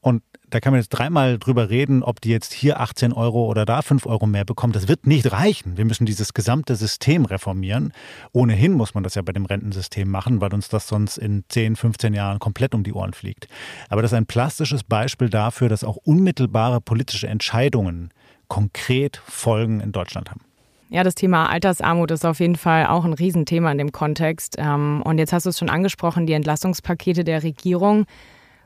Und 0.00 0.22
da 0.52 0.60
kann 0.60 0.74
man 0.74 0.80
jetzt 0.80 0.90
dreimal 0.90 1.38
drüber 1.38 1.70
reden, 1.70 2.02
ob 2.02 2.20
die 2.20 2.28
jetzt 2.28 2.52
hier 2.52 2.78
18 2.78 3.14
Euro 3.14 3.46
oder 3.46 3.64
da 3.64 3.80
5 3.80 4.04
Euro 4.04 4.26
mehr 4.26 4.44
bekommen. 4.44 4.74
Das 4.74 4.86
wird 4.86 5.06
nicht 5.06 5.32
reichen. 5.32 5.78
Wir 5.78 5.86
müssen 5.86 6.04
dieses 6.04 6.34
gesamte 6.34 6.76
System 6.76 7.24
reformieren. 7.24 7.94
Ohnehin 8.32 8.74
muss 8.74 8.92
man 8.92 9.02
das 9.02 9.14
ja 9.14 9.22
bei 9.22 9.32
dem 9.32 9.46
Rentensystem 9.46 10.10
machen, 10.10 10.42
weil 10.42 10.52
uns 10.52 10.68
das 10.68 10.88
sonst 10.88 11.16
in 11.16 11.44
10, 11.48 11.76
15 11.76 12.12
Jahren 12.12 12.38
komplett 12.38 12.74
um 12.74 12.84
die 12.84 12.92
Ohren 12.92 13.14
fliegt. 13.14 13.48
Aber 13.88 14.02
das 14.02 14.12
ist 14.12 14.16
ein 14.18 14.26
plastisches 14.26 14.84
Beispiel 14.84 15.30
dafür, 15.30 15.70
dass 15.70 15.84
auch 15.84 15.96
unmittelbare 15.96 16.82
politische 16.82 17.28
Entscheidungen 17.28 18.10
konkret 18.48 19.22
Folgen 19.24 19.80
in 19.80 19.92
Deutschland 19.92 20.30
haben. 20.30 20.42
Ja, 20.90 21.02
das 21.02 21.14
Thema 21.14 21.48
Altersarmut 21.48 22.10
ist 22.10 22.26
auf 22.26 22.40
jeden 22.40 22.56
Fall 22.56 22.84
auch 22.88 23.06
ein 23.06 23.14
Riesenthema 23.14 23.72
in 23.72 23.78
dem 23.78 23.92
Kontext. 23.92 24.56
Ähm, 24.58 25.00
und 25.02 25.16
jetzt 25.16 25.32
hast 25.32 25.46
du 25.46 25.50
es 25.50 25.58
schon 25.58 25.70
angesprochen, 25.70 26.26
die 26.26 26.34
Entlastungspakete 26.34 27.24
der 27.24 27.42
Regierung. 27.42 28.04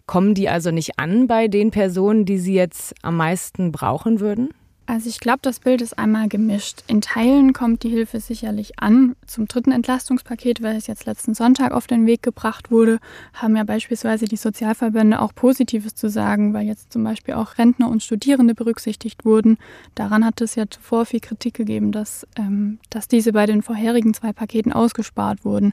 Kommen 0.07 0.35
die 0.35 0.49
also 0.49 0.71
nicht 0.71 0.99
an 0.99 1.27
bei 1.27 1.49
den 1.49 1.71
Personen, 1.71 2.25
die 2.25 2.39
sie 2.39 2.55
jetzt 2.55 2.95
am 3.03 3.17
meisten 3.17 3.73
brauchen 3.73 4.21
würden? 4.21 4.51
Also 4.89 5.09
ich 5.09 5.19
glaube, 5.19 5.41
das 5.43 5.59
Bild 5.59 5.83
ist 5.83 5.99
einmal 5.99 6.29
gemischt. 6.29 6.85
In 6.87 7.01
Teilen 7.01 7.53
kommt 7.53 7.83
die 7.83 7.89
Hilfe 7.89 8.21
sicherlich 8.21 8.79
an. 8.79 9.17
Zum 9.27 9.49
dritten 9.49 9.73
Entlastungspaket, 9.73 10.63
welches 10.63 10.87
jetzt 10.87 11.07
letzten 11.07 11.35
Sonntag 11.35 11.73
auf 11.73 11.89
den 11.89 12.07
Weg 12.07 12.23
gebracht 12.23 12.71
wurde, 12.71 13.01
haben 13.35 13.57
ja 13.57 13.65
beispielsweise 13.65 14.27
die 14.27 14.37
Sozialverbände 14.37 15.21
auch 15.21 15.35
Positives 15.35 15.97
zu 15.97 16.09
sagen, 16.09 16.55
weil 16.55 16.67
jetzt 16.67 16.93
zum 16.93 17.03
Beispiel 17.03 17.35
auch 17.35 17.59
Rentner 17.59 17.91
und 17.91 18.05
Studierende 18.05 18.55
berücksichtigt 18.55 19.25
wurden. 19.25 19.59
Daran 19.97 20.25
hat 20.25 20.41
es 20.41 20.55
ja 20.55 20.71
zuvor 20.71 21.05
viel 21.05 21.21
Kritik 21.21 21.55
gegeben, 21.55 21.91
dass, 21.91 22.25
ähm, 22.39 22.79
dass 22.89 23.09
diese 23.09 23.33
bei 23.33 23.47
den 23.47 23.63
vorherigen 23.63 24.15
zwei 24.15 24.33
Paketen 24.33 24.73
ausgespart 24.73 25.45
wurden. 25.45 25.73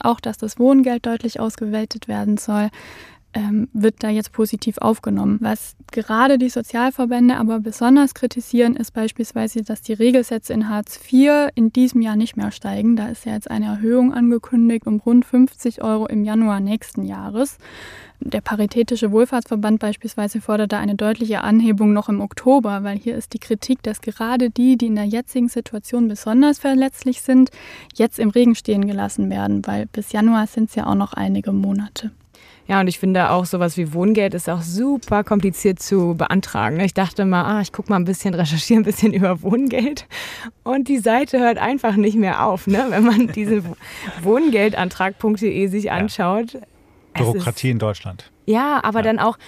Auch, 0.00 0.18
dass 0.18 0.36
das 0.36 0.58
Wohngeld 0.58 1.06
deutlich 1.06 1.38
ausgeweitet 1.38 2.08
werden 2.08 2.38
soll 2.38 2.70
ähm, 3.34 3.68
wird 3.72 3.96
da 4.02 4.08
jetzt 4.08 4.32
positiv 4.32 4.78
aufgenommen. 4.78 5.38
Was 5.40 5.76
gerade 5.92 6.38
die 6.38 6.48
Sozialverbände 6.48 7.36
aber 7.36 7.60
besonders 7.60 8.14
kritisieren, 8.14 8.74
ist 8.74 8.92
beispielsweise, 8.92 9.62
dass 9.62 9.82
die 9.82 9.92
Regelsätze 9.92 10.52
in 10.52 10.68
Hartz 10.68 10.98
IV 11.10 11.50
in 11.54 11.72
diesem 11.72 12.00
Jahr 12.00 12.16
nicht 12.16 12.36
mehr 12.36 12.50
steigen. 12.50 12.96
Da 12.96 13.08
ist 13.08 13.26
ja 13.26 13.34
jetzt 13.34 13.50
eine 13.50 13.66
Erhöhung 13.66 14.12
angekündigt 14.14 14.86
um 14.86 15.00
rund 15.00 15.24
50 15.24 15.82
Euro 15.82 16.06
im 16.06 16.24
Januar 16.24 16.60
nächsten 16.60 17.04
Jahres. 17.04 17.58
Der 18.20 18.40
Paritätische 18.40 19.12
Wohlfahrtsverband 19.12 19.78
beispielsweise 19.78 20.40
fordert 20.40 20.72
da 20.72 20.80
eine 20.80 20.96
deutliche 20.96 21.42
Anhebung 21.42 21.92
noch 21.92 22.08
im 22.08 22.20
Oktober, 22.20 22.82
weil 22.82 22.98
hier 22.98 23.14
ist 23.14 23.32
die 23.32 23.38
Kritik, 23.38 23.82
dass 23.82 24.00
gerade 24.00 24.50
die, 24.50 24.76
die 24.76 24.86
in 24.86 24.96
der 24.96 25.04
jetzigen 25.04 25.48
Situation 25.48 26.08
besonders 26.08 26.58
verletzlich 26.58 27.22
sind, 27.22 27.50
jetzt 27.94 28.18
im 28.18 28.30
Regen 28.30 28.56
stehen 28.56 28.88
gelassen 28.88 29.30
werden, 29.30 29.64
weil 29.66 29.86
bis 29.86 30.10
Januar 30.10 30.48
sind 30.48 30.70
es 30.70 30.74
ja 30.74 30.86
auch 30.86 30.96
noch 30.96 31.12
einige 31.12 31.52
Monate. 31.52 32.10
Ja, 32.68 32.80
und 32.80 32.86
ich 32.86 32.98
finde 32.98 33.30
auch 33.30 33.46
sowas 33.46 33.78
wie 33.78 33.94
Wohngeld 33.94 34.34
ist 34.34 34.48
auch 34.50 34.60
super 34.60 35.24
kompliziert 35.24 35.80
zu 35.80 36.14
beantragen. 36.14 36.78
Ich 36.80 36.92
dachte 36.92 37.24
mal, 37.24 37.42
ah, 37.44 37.60
ich 37.62 37.72
gucke 37.72 37.88
mal 37.90 37.96
ein 37.96 38.04
bisschen, 38.04 38.34
recherchiere 38.34 38.80
ein 38.80 38.84
bisschen 38.84 39.12
über 39.14 39.42
Wohngeld. 39.42 40.06
Und 40.64 40.88
die 40.88 40.98
Seite 40.98 41.38
hört 41.38 41.56
einfach 41.56 41.96
nicht 41.96 42.16
mehr 42.16 42.44
auf, 42.44 42.66
ne? 42.66 42.84
wenn 42.90 43.04
man 43.04 43.28
diese 43.34 43.62
Wohngeldantrag.de 44.22 45.66
sich 45.68 45.90
anschaut. 45.90 46.54
Ja. 46.54 46.60
Bürokratie 47.14 47.68
ist, 47.68 47.72
in 47.72 47.78
Deutschland. 47.78 48.30
Ja, 48.44 48.84
aber 48.84 48.98
ja. 48.98 49.04
dann 49.04 49.18
auch 49.18 49.38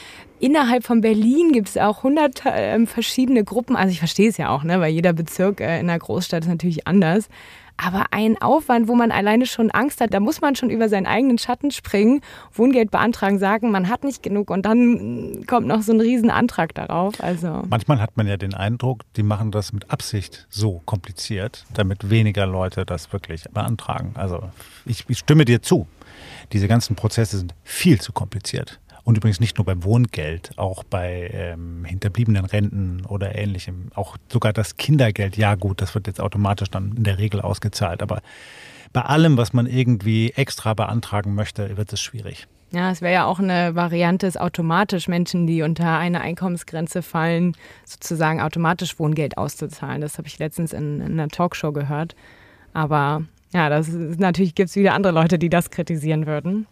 innerhalb 0.40 0.84
von 0.84 1.02
Berlin 1.02 1.52
gibt 1.52 1.68
es 1.68 1.76
auch 1.76 2.02
hundert 2.02 2.46
äh, 2.46 2.86
verschiedene 2.86 3.44
Gruppen. 3.44 3.76
Also 3.76 3.92
ich 3.92 3.98
verstehe 3.98 4.30
es 4.30 4.38
ja 4.38 4.48
auch, 4.48 4.64
ne? 4.64 4.80
weil 4.80 4.92
jeder 4.94 5.12
Bezirk 5.12 5.60
äh, 5.60 5.78
in 5.78 5.90
einer 5.90 5.98
Großstadt 5.98 6.44
ist 6.44 6.48
natürlich 6.48 6.86
anders. 6.86 7.28
Aber 7.82 8.06
ein 8.10 8.40
Aufwand, 8.42 8.88
wo 8.88 8.94
man 8.94 9.10
alleine 9.10 9.46
schon 9.46 9.70
Angst 9.70 10.00
hat, 10.00 10.12
da 10.12 10.20
muss 10.20 10.40
man 10.40 10.54
schon 10.54 10.70
über 10.70 10.88
seinen 10.88 11.06
eigenen 11.06 11.38
Schatten 11.38 11.70
springen, 11.70 12.20
Wohngeld 12.52 12.90
beantragen, 12.90 13.38
sagen, 13.38 13.70
man 13.70 13.88
hat 13.88 14.04
nicht 14.04 14.22
genug 14.22 14.50
und 14.50 14.66
dann 14.66 15.46
kommt 15.46 15.66
noch 15.66 15.82
so 15.82 15.92
ein 15.92 16.00
Riesenantrag 16.00 16.74
darauf. 16.74 17.22
Also 17.22 17.62
Manchmal 17.68 18.00
hat 18.00 18.16
man 18.16 18.26
ja 18.26 18.36
den 18.36 18.54
Eindruck, 18.54 19.02
die 19.16 19.22
machen 19.22 19.50
das 19.50 19.72
mit 19.72 19.90
Absicht 19.90 20.46
so 20.50 20.82
kompliziert, 20.84 21.64
damit 21.72 22.10
weniger 22.10 22.46
Leute 22.46 22.84
das 22.84 23.12
wirklich 23.12 23.44
beantragen. 23.52 24.12
Also 24.14 24.50
ich, 24.84 25.04
ich 25.08 25.18
stimme 25.18 25.44
dir 25.44 25.62
zu. 25.62 25.86
Diese 26.52 26.68
ganzen 26.68 26.96
Prozesse 26.96 27.38
sind 27.38 27.54
viel 27.62 28.00
zu 28.00 28.12
kompliziert. 28.12 28.79
Und 29.04 29.16
übrigens 29.16 29.40
nicht 29.40 29.58
nur 29.58 29.64
beim 29.64 29.84
Wohngeld, 29.84 30.52
auch 30.56 30.84
bei 30.84 31.30
ähm, 31.32 31.84
hinterbliebenen 31.84 32.44
Renten 32.44 33.04
oder 33.06 33.36
ähnlichem. 33.36 33.90
Auch 33.94 34.16
sogar 34.30 34.52
das 34.52 34.76
Kindergeld, 34.76 35.36
ja 35.36 35.54
gut, 35.54 35.80
das 35.80 35.94
wird 35.94 36.06
jetzt 36.06 36.20
automatisch 36.20 36.70
dann 36.70 36.94
in 36.96 37.04
der 37.04 37.18
Regel 37.18 37.40
ausgezahlt. 37.40 38.02
Aber 38.02 38.20
bei 38.92 39.02
allem, 39.02 39.36
was 39.36 39.52
man 39.52 39.66
irgendwie 39.66 40.32
extra 40.36 40.74
beantragen 40.74 41.34
möchte, 41.34 41.76
wird 41.76 41.92
es 41.92 42.00
schwierig. 42.00 42.46
Ja, 42.72 42.92
es 42.92 43.00
wäre 43.00 43.12
ja 43.12 43.24
auch 43.24 43.40
eine 43.40 43.74
Variante, 43.74 44.28
es 44.28 44.36
automatisch 44.36 45.08
Menschen, 45.08 45.46
die 45.48 45.62
unter 45.62 45.98
eine 45.98 46.20
Einkommensgrenze 46.20 47.02
fallen, 47.02 47.56
sozusagen 47.84 48.40
automatisch 48.40 48.98
Wohngeld 48.98 49.38
auszuzahlen. 49.38 50.00
Das 50.00 50.18
habe 50.18 50.28
ich 50.28 50.38
letztens 50.38 50.72
in, 50.72 51.00
in 51.00 51.12
einer 51.12 51.28
Talkshow 51.28 51.72
gehört. 51.72 52.14
Aber 52.72 53.22
ja, 53.52 53.68
das 53.68 53.88
ist, 53.88 54.20
natürlich 54.20 54.54
gibt 54.54 54.70
es 54.70 54.76
wieder 54.76 54.94
andere 54.94 55.12
Leute, 55.12 55.36
die 55.38 55.48
das 55.48 55.70
kritisieren 55.70 56.26
würden. 56.26 56.68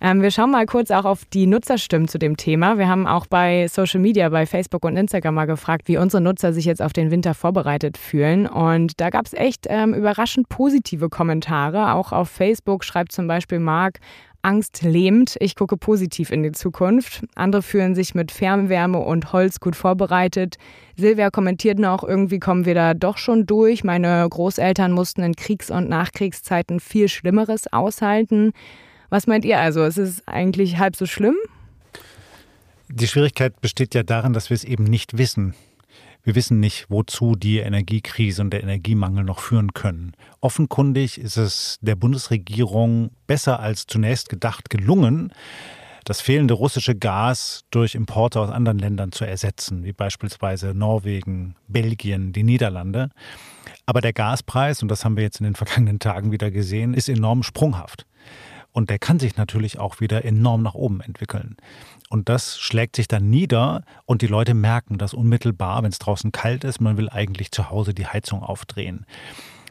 Ähm, 0.00 0.22
wir 0.22 0.30
schauen 0.30 0.52
mal 0.52 0.66
kurz 0.66 0.90
auch 0.90 1.04
auf 1.04 1.24
die 1.24 1.46
Nutzerstimmen 1.46 2.06
zu 2.06 2.18
dem 2.18 2.36
Thema. 2.36 2.78
Wir 2.78 2.88
haben 2.88 3.06
auch 3.06 3.26
bei 3.26 3.66
Social 3.68 4.00
Media, 4.00 4.28
bei 4.28 4.46
Facebook 4.46 4.84
und 4.84 4.96
Instagram 4.96 5.34
mal 5.34 5.46
gefragt, 5.46 5.88
wie 5.88 5.98
unsere 5.98 6.22
Nutzer 6.22 6.52
sich 6.52 6.64
jetzt 6.64 6.80
auf 6.80 6.92
den 6.92 7.10
Winter 7.10 7.34
vorbereitet 7.34 7.98
fühlen. 7.98 8.46
Und 8.46 9.00
da 9.00 9.10
gab 9.10 9.26
es 9.26 9.34
echt 9.34 9.66
ähm, 9.68 9.94
überraschend 9.94 10.48
positive 10.48 11.08
Kommentare. 11.08 11.92
Auch 11.94 12.12
auf 12.12 12.28
Facebook 12.28 12.84
schreibt 12.84 13.10
zum 13.10 13.26
Beispiel 13.26 13.58
Marc, 13.58 13.98
Angst 14.42 14.82
lähmt. 14.82 15.36
Ich 15.40 15.56
gucke 15.56 15.76
positiv 15.76 16.30
in 16.30 16.44
die 16.44 16.52
Zukunft. 16.52 17.24
Andere 17.34 17.60
fühlen 17.62 17.96
sich 17.96 18.14
mit 18.14 18.30
Fernwärme 18.30 19.00
und 19.00 19.32
Holz 19.32 19.58
gut 19.58 19.74
vorbereitet. 19.74 20.56
Silvia 20.96 21.30
kommentiert 21.30 21.78
noch, 21.78 22.04
irgendwie 22.04 22.38
kommen 22.38 22.64
wir 22.64 22.74
da 22.74 22.94
doch 22.94 23.18
schon 23.18 23.46
durch. 23.46 23.82
Meine 23.82 24.26
Großeltern 24.30 24.92
mussten 24.92 25.22
in 25.22 25.34
Kriegs- 25.34 25.70
und 25.70 25.88
Nachkriegszeiten 25.88 26.78
viel 26.78 27.08
Schlimmeres 27.08 27.72
aushalten. 27.72 28.52
Was 29.10 29.26
meint 29.26 29.44
ihr 29.44 29.58
also? 29.58 29.84
Ist 29.84 29.96
es 29.96 30.26
eigentlich 30.26 30.78
halb 30.78 30.96
so 30.96 31.06
schlimm? 31.06 31.36
Die 32.88 33.06
Schwierigkeit 33.06 33.60
besteht 33.60 33.94
ja 33.94 34.02
darin, 34.02 34.32
dass 34.32 34.50
wir 34.50 34.54
es 34.54 34.64
eben 34.64 34.84
nicht 34.84 35.16
wissen. 35.16 35.54
Wir 36.24 36.34
wissen 36.34 36.60
nicht, 36.60 36.86
wozu 36.90 37.36
die 37.36 37.58
Energiekrise 37.58 38.42
und 38.42 38.50
der 38.50 38.62
Energiemangel 38.62 39.24
noch 39.24 39.40
führen 39.40 39.72
können. 39.72 40.12
Offenkundig 40.40 41.18
ist 41.18 41.36
es 41.36 41.78
der 41.80 41.96
Bundesregierung 41.96 43.10
besser 43.26 43.60
als 43.60 43.86
zunächst 43.86 44.28
gedacht 44.28 44.68
gelungen, 44.68 45.32
das 46.04 46.20
fehlende 46.20 46.54
russische 46.54 46.94
Gas 46.94 47.64
durch 47.70 47.94
Importe 47.94 48.40
aus 48.40 48.50
anderen 48.50 48.78
Ländern 48.78 49.12
zu 49.12 49.24
ersetzen, 49.24 49.84
wie 49.84 49.92
beispielsweise 49.92 50.74
Norwegen, 50.74 51.54
Belgien, 51.66 52.32
die 52.32 52.44
Niederlande. 52.44 53.10
Aber 53.86 54.00
der 54.00 54.12
Gaspreis, 54.12 54.82
und 54.82 54.88
das 54.88 55.04
haben 55.04 55.16
wir 55.16 55.24
jetzt 55.24 55.40
in 55.40 55.44
den 55.44 55.54
vergangenen 55.54 55.98
Tagen 55.98 56.32
wieder 56.32 56.50
gesehen, 56.50 56.94
ist 56.94 57.08
enorm 57.08 57.42
sprunghaft. 57.42 58.06
Und 58.72 58.90
der 58.90 58.98
kann 58.98 59.18
sich 59.18 59.36
natürlich 59.36 59.78
auch 59.78 60.00
wieder 60.00 60.24
enorm 60.24 60.62
nach 60.62 60.74
oben 60.74 61.00
entwickeln. 61.00 61.56
Und 62.10 62.28
das 62.28 62.58
schlägt 62.58 62.96
sich 62.96 63.08
dann 63.08 63.28
nieder 63.28 63.82
und 64.06 64.22
die 64.22 64.26
Leute 64.26 64.54
merken 64.54 64.98
das 64.98 65.14
unmittelbar, 65.14 65.82
wenn 65.82 65.90
es 65.90 65.98
draußen 65.98 66.32
kalt 66.32 66.64
ist, 66.64 66.80
man 66.80 66.96
will 66.96 67.08
eigentlich 67.08 67.50
zu 67.50 67.70
Hause 67.70 67.92
die 67.92 68.06
Heizung 68.06 68.42
aufdrehen. 68.42 69.04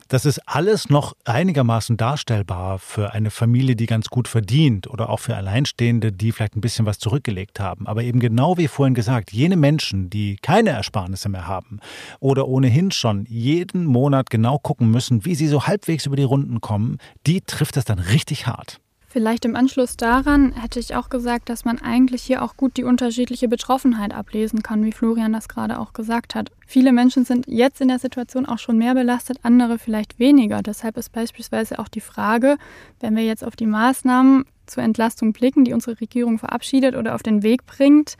Das 0.09 0.25
ist 0.25 0.39
alles 0.47 0.89
noch 0.89 1.17
einigermaßen 1.25 1.97
darstellbar 1.97 2.79
für 2.79 3.11
eine 3.11 3.29
Familie, 3.29 3.75
die 3.75 3.87
ganz 3.87 4.07
gut 4.07 4.29
verdient 4.29 4.87
oder 4.87 5.09
auch 5.09 5.19
für 5.19 5.35
Alleinstehende, 5.35 6.13
die 6.13 6.31
vielleicht 6.31 6.55
ein 6.55 6.61
bisschen 6.61 6.85
was 6.85 6.97
zurückgelegt 6.97 7.59
haben. 7.59 7.87
Aber 7.87 8.03
eben 8.03 8.21
genau 8.21 8.57
wie 8.57 8.69
vorhin 8.69 8.93
gesagt, 8.93 9.33
jene 9.33 9.57
Menschen, 9.57 10.09
die 10.09 10.37
keine 10.37 10.69
Ersparnisse 10.69 11.27
mehr 11.27 11.45
haben 11.45 11.81
oder 12.21 12.47
ohnehin 12.47 12.91
schon 12.91 13.25
jeden 13.25 13.83
Monat 13.85 14.29
genau 14.29 14.59
gucken 14.59 14.91
müssen, 14.91 15.25
wie 15.25 15.35
sie 15.35 15.47
so 15.47 15.67
halbwegs 15.67 16.05
über 16.05 16.15
die 16.15 16.23
Runden 16.23 16.61
kommen, 16.61 16.99
die 17.25 17.41
trifft 17.41 17.75
das 17.75 17.83
dann 17.83 17.99
richtig 17.99 18.47
hart. 18.47 18.79
Vielleicht 19.17 19.45
im 19.45 19.55
Anschluss 19.55 19.97
daran 19.97 20.51
hätte 20.51 20.79
ich 20.79 20.93
auch 20.93 21.09
gesagt, 21.09 21.49
dass 21.49 21.65
man 21.65 21.79
eigentlich 21.81 22.21
hier 22.21 22.43
auch 22.43 22.55
gut 22.55 22.77
die 22.77 22.83
unterschiedliche 22.83 23.47
Betroffenheit 23.47 24.13
ablesen 24.13 24.61
kann, 24.61 24.83
wie 24.83 24.91
Florian 24.91 25.33
das 25.33 25.49
gerade 25.49 25.79
auch 25.79 25.93
gesagt 25.93 26.35
hat. 26.35 26.51
Viele 26.67 26.91
Menschen 26.91 27.25
sind 27.25 27.47
jetzt 27.47 27.81
in 27.81 27.87
der 27.87 27.97
Situation 27.97 28.45
auch 28.45 28.59
schon 28.59 28.77
mehr 28.77 28.93
belastet, 28.93 29.39
andere 29.41 29.79
vielleicht 29.79 30.19
weniger. 30.19 30.61
Deshalb 30.61 30.97
ist 30.97 31.13
beispielsweise 31.13 31.79
auch 31.79 31.87
die 31.87 31.99
Frage, 31.99 32.57
wenn 32.99 33.15
wir 33.15 33.25
jetzt 33.25 33.43
auf 33.43 33.55
die 33.55 33.65
Maßnahmen 33.65 34.45
zur 34.67 34.83
Entlastung 34.83 35.33
blicken, 35.33 35.65
die 35.65 35.73
unsere 35.73 35.99
Regierung 35.99 36.37
verabschiedet 36.37 36.95
oder 36.95 37.15
auf 37.15 37.23
den 37.23 37.41
Weg 37.41 37.65
bringt, 37.65 38.17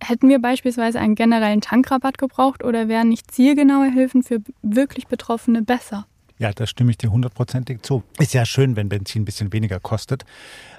Hätten 0.00 0.28
wir 0.28 0.38
beispielsweise 0.38 1.00
einen 1.00 1.16
generellen 1.16 1.60
Tankrabatt 1.60 2.18
gebraucht 2.18 2.62
oder 2.62 2.86
wären 2.86 3.08
nicht 3.08 3.32
zielgenaue 3.32 3.90
Hilfen 3.90 4.22
für 4.22 4.38
wirklich 4.62 5.08
Betroffene 5.08 5.62
besser? 5.62 6.06
Ja, 6.38 6.52
da 6.52 6.66
stimme 6.66 6.92
ich 6.92 6.98
dir 6.98 7.10
hundertprozentig 7.10 7.82
zu. 7.82 8.04
Ist 8.18 8.32
ja 8.32 8.46
schön, 8.46 8.76
wenn 8.76 8.88
Benzin 8.88 9.22
ein 9.22 9.24
bisschen 9.24 9.52
weniger 9.52 9.80
kostet. 9.80 10.24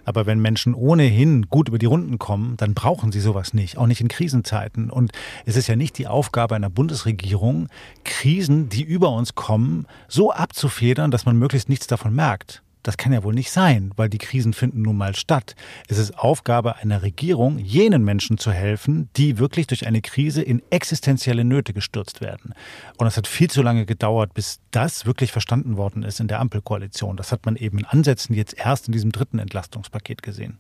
Aber 0.05 0.25
wenn 0.25 0.39
Menschen 0.39 0.73
ohnehin 0.73 1.49
gut 1.49 1.67
über 1.67 1.77
die 1.77 1.85
Runden 1.85 2.17
kommen, 2.17 2.55
dann 2.55 2.73
brauchen 2.73 3.11
sie 3.11 3.19
sowas 3.19 3.53
nicht, 3.53 3.77
auch 3.77 3.85
nicht 3.85 3.99
in 3.99 4.07
Krisenzeiten. 4.07 4.89
Und 4.89 5.11
es 5.45 5.57
ist 5.57 5.67
ja 5.67 5.75
nicht 5.75 5.97
die 5.97 6.07
Aufgabe 6.07 6.55
einer 6.55 6.69
Bundesregierung, 6.69 7.67
Krisen, 8.05 8.69
die 8.69 8.83
über 8.83 9.11
uns 9.11 9.35
kommen, 9.35 9.85
so 10.07 10.31
abzufedern, 10.31 11.11
dass 11.11 11.25
man 11.25 11.37
möglichst 11.37 11.67
nichts 11.67 11.87
davon 11.87 12.15
merkt. 12.15 12.63
Das 12.83 12.95
kann 12.97 13.11
ja 13.11 13.23
wohl 13.23 13.33
nicht 13.33 13.51
sein, 13.51 13.91
weil 13.97 14.09
die 14.09 14.17
Krisen 14.17 14.53
finden 14.53 14.83
nun 14.83 14.97
mal 14.97 15.15
statt. 15.15 15.55
Es 15.89 15.97
ist 15.97 16.17
Aufgabe 16.17 16.77
einer 16.77 17.01
Regierung, 17.01 17.59
jenen 17.59 18.03
Menschen 18.03 18.37
zu 18.37 18.51
helfen, 18.51 19.09
die 19.17 19.37
wirklich 19.37 19.67
durch 19.67 19.85
eine 19.85 20.01
Krise 20.01 20.41
in 20.41 20.61
existenzielle 20.69 21.43
Nöte 21.43 21.73
gestürzt 21.73 22.21
werden. 22.21 22.53
Und 22.97 23.07
es 23.07 23.17
hat 23.17 23.27
viel 23.27 23.49
zu 23.49 23.61
lange 23.61 23.85
gedauert, 23.85 24.33
bis 24.33 24.59
das 24.71 25.05
wirklich 25.05 25.31
verstanden 25.31 25.75
worden 25.75 26.03
ist 26.03 26.19
in 26.19 26.27
der 26.27 26.39
Ampelkoalition. 26.39 27.17
Das 27.17 27.31
hat 27.31 27.45
man 27.45 27.57
eben 27.57 27.79
in 27.79 27.85
Ansätzen 27.85 28.33
jetzt 28.33 28.57
erst 28.57 28.87
in 28.87 28.93
diesem 28.93 29.11
dritten 29.11 29.39
Entlastungspaket 29.39 30.23
gesehen. 30.23 30.57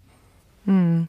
Hm. 0.65 1.07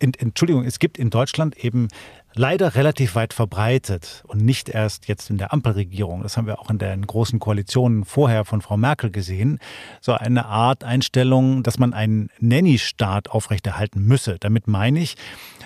Entschuldigung, 0.00 0.64
es 0.64 0.78
gibt 0.78 0.98
in 0.98 1.10
Deutschland 1.10 1.56
eben 1.64 1.88
leider 2.34 2.74
relativ 2.74 3.14
weit 3.14 3.32
verbreitet 3.32 4.22
und 4.26 4.44
nicht 4.44 4.68
erst 4.68 5.08
jetzt 5.08 5.30
in 5.30 5.38
der 5.38 5.52
Ampelregierung, 5.52 6.22
das 6.22 6.36
haben 6.36 6.46
wir 6.46 6.60
auch 6.60 6.70
in 6.70 6.78
den 6.78 7.06
großen 7.06 7.38
Koalitionen 7.38 8.04
vorher 8.04 8.44
von 8.44 8.60
Frau 8.60 8.76
Merkel 8.76 9.10
gesehen, 9.10 9.58
so 10.00 10.12
eine 10.12 10.46
Art 10.46 10.84
Einstellung, 10.84 11.62
dass 11.62 11.78
man 11.78 11.92
einen 11.92 12.30
Nanny-Staat 12.38 13.30
aufrechterhalten 13.30 14.04
müsse. 14.04 14.36
Damit 14.38 14.68
meine 14.68 15.00
ich, 15.00 15.16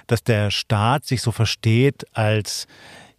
dass 0.07 0.25
der 0.25 0.51
Staat 0.51 1.05
sich 1.05 1.21
so 1.21 1.31
versteht 1.31 2.07
als 2.15 2.67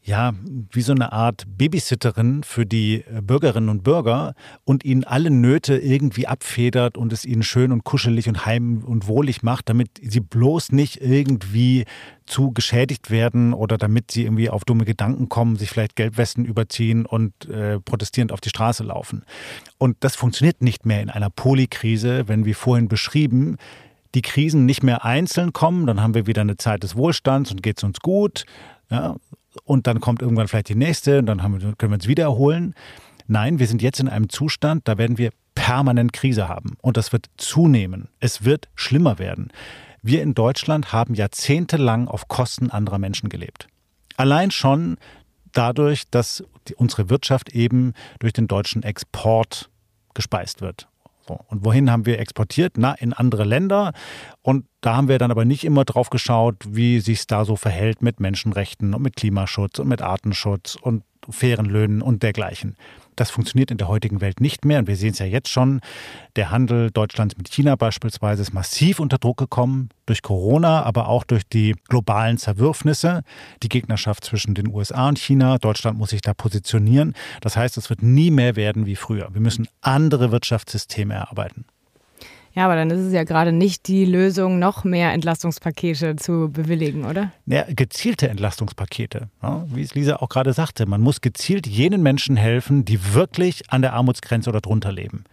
ja, 0.06 0.34
wie 0.72 0.82
so 0.82 0.92
eine 0.92 1.14
Art 1.14 1.46
Babysitterin 1.48 2.44
für 2.44 2.66
die 2.66 3.06
äh, 3.06 3.22
Bürgerinnen 3.22 3.70
und 3.70 3.84
Bürger 3.84 4.34
und 4.66 4.84
ihnen 4.84 5.06
alle 5.06 5.32
Nöte 5.32 5.78
irgendwie 5.78 6.28
abfedert 6.28 6.98
und 6.98 7.14
es 7.14 7.24
ihnen 7.24 7.42
schön 7.42 7.72
und 7.72 7.86
kuschelig 7.86 8.28
und 8.28 8.46
heim 8.46 8.84
und 8.84 9.08
wohlig 9.08 9.44
macht, 9.44 9.70
damit 9.70 10.02
sie 10.02 10.20
bloß 10.20 10.74
nicht 10.74 11.02
irgendwie 11.02 11.86
zu 12.26 12.52
geschädigt 12.52 13.12
werden 13.12 13.54
oder 13.54 13.78
damit 13.78 14.12
sie 14.12 14.24
irgendwie 14.24 14.50
auf 14.50 14.66
dumme 14.66 14.84
Gedanken 14.84 15.30
kommen, 15.30 15.56
sich 15.56 15.70
vielleicht 15.70 15.96
Gelbwesten 15.96 16.44
überziehen 16.44 17.06
und 17.06 17.48
äh, 17.50 17.80
protestierend 17.80 18.34
auf 18.34 18.42
die 18.42 18.50
Straße 18.50 18.84
laufen. 18.84 19.24
Und 19.78 19.96
das 20.02 20.18
funktioniert 20.18 20.62
nicht 20.62 20.86
mehr 20.86 21.02
in 21.02 21.10
einer 21.10 21.30
Polikrise, 21.30 22.28
wenn 22.28 22.44
wie 22.44 22.54
vorhin 22.54 22.90
beschrieben, 22.90 23.56
die 24.16 24.22
Krisen 24.22 24.66
nicht 24.66 24.84
mehr 24.84 25.06
einzeln 25.06 25.54
kommen, 25.54 25.88
dann 25.88 26.02
haben 26.02 26.14
wir 26.14 26.28
wieder 26.28 26.42
eine 26.42 26.58
Zeit 26.58 26.84
des 26.84 26.96
Wohlstands 26.96 27.52
und 27.52 27.64
geht 27.64 27.78
es 27.78 27.84
uns 27.84 28.00
gut. 28.00 28.46
Ja, 28.92 29.16
und 29.64 29.88
dann 29.88 30.00
kommt 30.00 30.22
irgendwann 30.22 30.48
vielleicht 30.48 30.70
die 30.70 30.76
nächste 30.76 31.20
und 31.20 31.26
dann 31.26 31.40
wir, 31.62 31.76
können 31.76 31.92
wir 31.92 31.96
uns 31.96 32.08
wieder 32.08 32.24
erholen. 32.24 32.76
Nein, 33.28 33.60
wir 33.60 33.68
sind 33.68 33.82
jetzt 33.82 34.00
in 34.00 34.10
einem 34.10 34.30
Zustand, 34.30 34.88
da 34.88 34.98
werden 34.98 35.18
wir 35.18 35.32
permanent 35.56 36.14
Krise 36.14 36.48
haben 36.48 36.78
und 36.82 36.98
das 36.98 37.14
wird 37.14 37.28
zunehmen. 37.38 38.10
Es 38.20 38.44
wird 38.44 38.70
schlimmer 38.76 39.20
werden. 39.20 39.52
Wir 40.02 40.22
in 40.22 40.34
Deutschland 40.34 40.92
haben 40.92 41.14
jahrzehntelang 41.14 42.08
auf 42.08 42.28
Kosten 42.28 42.70
anderer 42.70 43.00
Menschen 43.00 43.30
gelebt. 43.30 43.68
Allein 44.18 44.52
schon 44.52 44.98
dadurch, 45.54 46.10
dass 46.10 46.44
unsere 46.76 47.10
Wirtschaft 47.10 47.54
eben 47.54 47.94
durch 48.20 48.34
den 48.34 48.48
deutschen 48.48 48.84
Export 48.84 49.70
gespeist 50.14 50.62
wird. 50.62 50.88
So. 51.28 51.40
Und 51.48 51.64
wohin 51.64 51.90
haben 51.90 52.06
wir 52.06 52.20
exportiert? 52.20 52.74
Na, 52.78 52.94
in 52.94 53.14
andere 53.14 53.44
Länder. 53.44 53.94
Und 54.42 54.66
da 54.82 54.96
haben 54.96 55.08
wir 55.08 55.18
dann 55.18 55.32
aber 55.32 55.46
nicht 55.46 55.64
immer 55.64 55.86
drauf 55.86 56.10
geschaut, 56.10 56.58
wie 56.68 57.00
sich 57.00 57.20
es 57.20 57.28
da 57.28 57.46
so 57.46 57.56
verhält 57.56 58.02
mit 58.02 58.20
Menschenrechten 58.20 58.94
und 58.94 59.02
mit 59.02 59.16
Klimaschutz 59.16 59.80
und 59.80 59.88
mit 59.88 60.02
Artenschutz 60.02 60.76
und 60.76 61.04
fairen 61.30 61.66
Löhnen 61.66 62.02
und 62.02 62.24
dergleichen. 62.24 62.76
Das 63.16 63.32
funktioniert 63.32 63.72
in 63.72 63.78
der 63.78 63.88
heutigen 63.88 64.22
Welt 64.22 64.40
nicht 64.40 64.66
mehr. 64.66 64.80
Und 64.80 64.88
wir 64.88 64.96
sehen 64.96 65.12
es 65.12 65.20
ja 65.20 65.26
jetzt 65.26 65.50
schon. 65.50 65.82
Der 66.36 66.52
Handel 66.52 66.92
Deutschlands 66.92 67.38
mit 67.38 67.50
China 67.50 67.76
beispielsweise 67.76 68.42
ist 68.42 68.54
massiv 68.54 69.00
unter 69.00 69.18
Druck 69.18 69.38
gekommen 69.38 69.90
durch 70.06 70.22
Corona, 70.22 70.84
aber 70.84 71.08
auch 71.08 71.24
durch 71.24 71.44
die 71.48 71.76
globalen 71.88 72.38
Zerwürfnisse, 72.38 73.24
die 73.62 73.70
Gegnerschaft 73.70 74.24
zwischen 74.24 74.54
den 74.54 74.68
USA 74.68 75.10
und 75.10 75.20
China. 75.20 75.58
Deutschland 75.58 75.98
muss 75.98 76.10
sich 76.12 76.22
da 76.22 76.34
positionieren. 76.34 77.14
Das 77.42 77.56
heißt, 77.56 77.78
es 77.78 77.90
wird 77.90 78.04
nie 78.04 78.32
mehr 78.32 78.56
werden 78.56 78.86
wie 78.86 78.96
früher. 78.96 79.30
Wir 79.34 79.42
müssen 79.42 79.68
andere 79.82 80.32
Wirtschaftssysteme 80.32 81.14
erarbeiten. 81.14 81.66
Ja, 82.56 82.66
aber 82.66 82.76
dann 82.76 82.92
ist 82.92 83.00
es 83.00 83.14
ja 83.14 83.24
gerade 83.24 83.52
nicht 83.52 83.88
die 83.88 84.06
Lösung, 84.06 84.60
noch 84.60 84.84
mehr 84.84 85.12
Entlastungspakete 85.12 86.16
zu 86.18 86.50
bewilligen, 86.52 87.06
oder? 87.06 87.32
Ja, 87.48 87.66
gezielte 87.68 88.30
Entlastungspakete. 88.30 89.30
Ja, 89.42 89.66
wie 89.74 89.82
es 89.82 89.96
Lisa 89.96 90.18
auch 90.18 90.30
gerade 90.30 90.54
sagte, 90.54 90.86
man 90.86 91.02
muss 91.02 91.22
gezielt 91.22 91.66
jenen 91.66 92.04
Menschen 92.04 92.38
helfen, 92.38 92.86
die 92.86 93.14
wirklich 93.16 93.72
an 93.72 93.82
der 93.82 93.94
Armutsgrenze 93.94 94.50
oder 94.50 94.62
drunter 94.62 94.92
leben. 94.92 95.24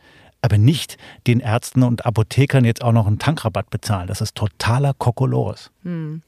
Aber 0.41 0.57
nicht 0.57 0.97
den 1.27 1.41
Ärzten 1.41 1.83
und 1.83 2.07
Apothekern 2.07 2.65
jetzt 2.65 2.83
auch 2.83 2.93
noch 2.93 3.07
einen 3.07 3.19
Tankrabatt 3.19 3.69
bezahlen. 3.69 4.07
Das 4.07 4.23
ist 4.23 4.35
totaler 4.35 4.95
Kokolores. 4.95 5.71
Hm. 5.83 6.23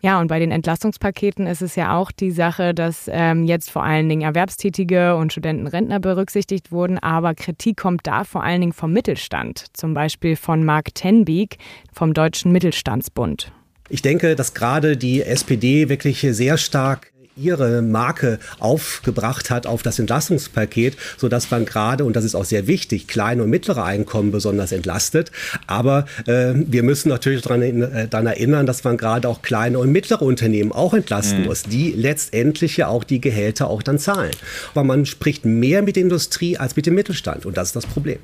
Ja, 0.00 0.20
und 0.20 0.28
bei 0.28 0.38
den 0.38 0.52
Entlastungspaketen 0.52 1.46
ist 1.46 1.60
es 1.60 1.74
ja 1.74 1.96
auch 1.96 2.12
die 2.12 2.30
Sache, 2.30 2.72
dass 2.72 3.10
ähm, 3.12 3.44
jetzt 3.44 3.70
vor 3.70 3.82
allen 3.82 4.08
Dingen 4.08 4.22
Erwerbstätige 4.22 5.16
und 5.16 5.32
Studenten, 5.32 5.66
Rentner 5.66 5.98
berücksichtigt 5.98 6.70
wurden, 6.70 6.98
aber 6.98 7.34
Kritik 7.34 7.78
kommt 7.78 8.06
da 8.06 8.22
vor 8.22 8.44
allen 8.44 8.60
Dingen 8.60 8.72
vom 8.72 8.92
Mittelstand, 8.92 9.66
zum 9.72 9.94
Beispiel 9.94 10.36
von 10.36 10.64
Mark 10.64 10.94
Tenbeek 10.94 11.58
vom 11.92 12.14
Deutschen 12.14 12.52
Mittelstandsbund. 12.52 13.50
Ich 13.88 14.02
denke, 14.02 14.36
dass 14.36 14.54
gerade 14.54 14.96
die 14.96 15.22
SPD 15.22 15.88
wirklich 15.88 16.20
sehr 16.20 16.58
stark 16.58 17.12
ihre 17.38 17.82
Marke 17.82 18.38
aufgebracht 18.58 19.50
hat 19.50 19.66
auf 19.66 19.82
das 19.82 19.98
Entlastungspaket, 19.98 20.96
so 21.16 21.28
dass 21.28 21.50
man 21.50 21.64
gerade, 21.64 22.04
und 22.04 22.16
das 22.16 22.24
ist 22.24 22.34
auch 22.34 22.44
sehr 22.44 22.66
wichtig, 22.66 23.06
kleine 23.06 23.42
und 23.42 23.50
mittlere 23.50 23.84
Einkommen 23.84 24.30
besonders 24.30 24.72
entlastet. 24.72 25.30
Aber 25.66 26.06
äh, 26.26 26.54
wir 26.54 26.82
müssen 26.82 27.08
natürlich 27.08 27.42
daran, 27.42 27.62
äh, 27.62 28.08
daran 28.08 28.26
erinnern, 28.26 28.66
dass 28.66 28.84
man 28.84 28.96
gerade 28.96 29.28
auch 29.28 29.42
kleine 29.42 29.78
und 29.78 29.90
mittlere 29.90 30.22
Unternehmen 30.22 30.72
auch 30.72 30.94
entlasten 30.94 31.40
mhm. 31.40 31.46
muss, 31.46 31.62
die 31.62 31.92
letztendlich 31.92 32.76
ja 32.76 32.88
auch 32.88 33.04
die 33.04 33.20
Gehälter 33.20 33.68
auch 33.68 33.82
dann 33.82 33.98
zahlen. 33.98 34.32
Aber 34.72 34.84
man 34.84 35.06
spricht 35.06 35.44
mehr 35.44 35.82
mit 35.82 35.96
der 35.96 36.02
Industrie 36.02 36.56
als 36.56 36.76
mit 36.76 36.86
dem 36.86 36.94
Mittelstand 36.94 37.46
und 37.46 37.56
das 37.56 37.68
ist 37.68 37.76
das 37.76 37.86
Problem. 37.86 38.18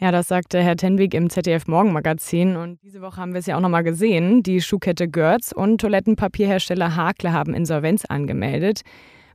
Ja, 0.00 0.12
das 0.12 0.28
sagte 0.28 0.62
Herr 0.62 0.76
Tenwig 0.76 1.12
im 1.12 1.28
ZDF 1.28 1.66
Morgenmagazin. 1.66 2.56
Und 2.56 2.80
diese 2.82 3.00
Woche 3.00 3.20
haben 3.20 3.32
wir 3.32 3.40
es 3.40 3.46
ja 3.46 3.56
auch 3.56 3.60
nochmal 3.60 3.82
gesehen. 3.82 4.44
Die 4.44 4.60
Schuhkette 4.60 5.08
Görz 5.08 5.50
und 5.50 5.80
Toilettenpapierhersteller 5.80 6.94
Hakle 6.94 7.32
haben 7.32 7.52
Insolvenz 7.52 8.04
angemeldet. 8.04 8.82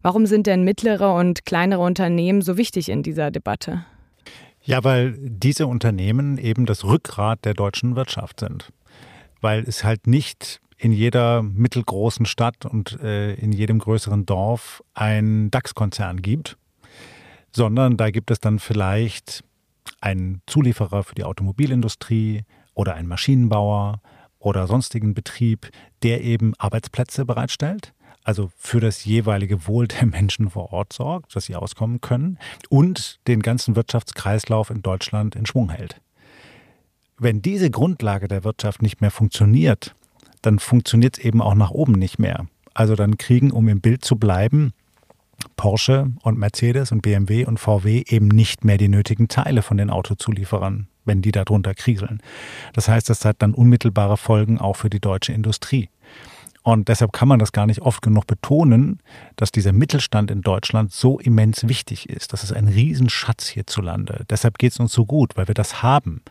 Warum 0.01 0.25
sind 0.25 0.47
denn 0.47 0.63
mittlere 0.63 1.15
und 1.15 1.45
kleinere 1.45 1.81
Unternehmen 1.81 2.41
so 2.41 2.57
wichtig 2.57 2.87
in 2.87 3.03
dieser 3.03 3.29
Debatte? 3.29 3.85
Ja, 4.61 4.85
weil 4.85 5.17
diese 5.19 5.67
Unternehmen 5.67 6.37
eben 6.37 6.65
das 6.65 6.85
Rückgrat 6.85 7.43
der 7.43 7.53
deutschen 7.53 7.97
Wirtschaft 7.97 8.39
sind. 8.39 8.71
Weil 9.41 9.63
es 9.67 9.83
halt 9.83 10.07
nicht 10.07 10.61
in 10.77 10.93
jeder 10.93 11.43
mittelgroßen 11.43 12.25
Stadt 12.25 12.65
und 12.65 13.01
äh, 13.01 13.33
in 13.33 13.51
jedem 13.51 13.79
größeren 13.79 14.25
Dorf 14.25 14.81
einen 14.93 15.51
DAX-Konzern 15.51 16.21
gibt, 16.21 16.57
sondern 17.53 17.97
da 17.97 18.11
gibt 18.11 18.31
es 18.31 18.39
dann 18.39 18.59
vielleicht 18.59 19.43
ein 20.03 20.41
Zulieferer 20.47 21.03
für 21.03 21.15
die 21.15 21.23
Automobilindustrie 21.23 22.43
oder 22.73 22.95
ein 22.95 23.07
Maschinenbauer 23.07 24.01
oder 24.37 24.67
sonstigen 24.67 25.13
Betrieb, 25.13 25.69
der 26.03 26.21
eben 26.21 26.53
Arbeitsplätze 26.57 27.25
bereitstellt, 27.25 27.93
also 28.25 28.51
für 28.57 28.81
das 28.81 29.05
jeweilige 29.05 29.65
Wohl 29.65 29.87
der 29.87 30.05
Menschen 30.05 30.49
vor 30.49 30.73
Ort 30.73 30.91
sorgt, 30.91 31.33
dass 31.35 31.45
sie 31.45 31.55
auskommen 31.55 32.01
können 32.01 32.37
und 32.69 33.21
den 33.27 33.41
ganzen 33.41 33.77
Wirtschaftskreislauf 33.77 34.69
in 34.69 34.81
Deutschland 34.81 35.37
in 35.37 35.45
Schwung 35.45 35.69
hält. 35.69 36.01
Wenn 37.17 37.41
diese 37.41 37.71
Grundlage 37.71 38.27
der 38.27 38.43
Wirtschaft 38.43 38.81
nicht 38.81 38.99
mehr 38.99 39.11
funktioniert, 39.11 39.95
dann 40.41 40.59
funktioniert 40.59 41.17
es 41.17 41.23
eben 41.23 41.41
auch 41.41 41.55
nach 41.55 41.71
oben 41.71 41.93
nicht 41.93 42.19
mehr. 42.19 42.47
Also 42.73 42.95
dann 42.95 43.17
kriegen, 43.17 43.51
um 43.51 43.69
im 43.69 43.79
Bild 43.79 44.03
zu 44.03 44.17
bleiben, 44.17 44.73
Porsche 45.55 46.11
und 46.23 46.37
Mercedes 46.37 46.91
und 46.91 47.01
BMW 47.01 47.45
und 47.45 47.59
VW 47.59 48.03
eben 48.07 48.27
nicht 48.27 48.63
mehr 48.63 48.77
die 48.77 48.87
nötigen 48.87 49.27
Teile 49.27 49.61
von 49.61 49.77
den 49.77 49.89
Autozulieferern, 49.89 50.87
wenn 51.05 51.21
die 51.21 51.31
darunter 51.31 51.73
kriseln. 51.73 52.21
Das 52.73 52.87
heißt, 52.87 53.09
das 53.09 53.25
hat 53.25 53.37
dann 53.39 53.53
unmittelbare 53.53 54.17
Folgen 54.17 54.59
auch 54.59 54.75
für 54.75 54.89
die 54.89 54.99
deutsche 54.99 55.33
Industrie. 55.33 55.89
Und 56.63 56.87
deshalb 56.87 57.11
kann 57.11 57.27
man 57.27 57.39
das 57.39 57.51
gar 57.51 57.67
nicht 57.67 57.81
oft 57.81 58.01
genug 58.01 58.25
betonen, 58.25 58.99
dass 59.35 59.51
dieser 59.51 59.73
Mittelstand 59.73 60.31
in 60.31 60.41
Deutschland 60.41 60.93
so 60.93 61.19
immens 61.19 61.67
wichtig 61.67 62.09
ist. 62.09 62.31
Das 62.31 62.43
ist 62.43 62.53
ein 62.53 62.69
Riesenschatz 62.69 63.47
hierzulande. 63.47 64.25
Deshalb 64.29 64.57
geht 64.57 64.71
es 64.71 64.79
uns 64.79 64.93
so 64.93 65.05
gut, 65.05 65.35
weil 65.35 65.49
wir 65.49 65.55
das 65.55 65.83
haben. 65.83 66.21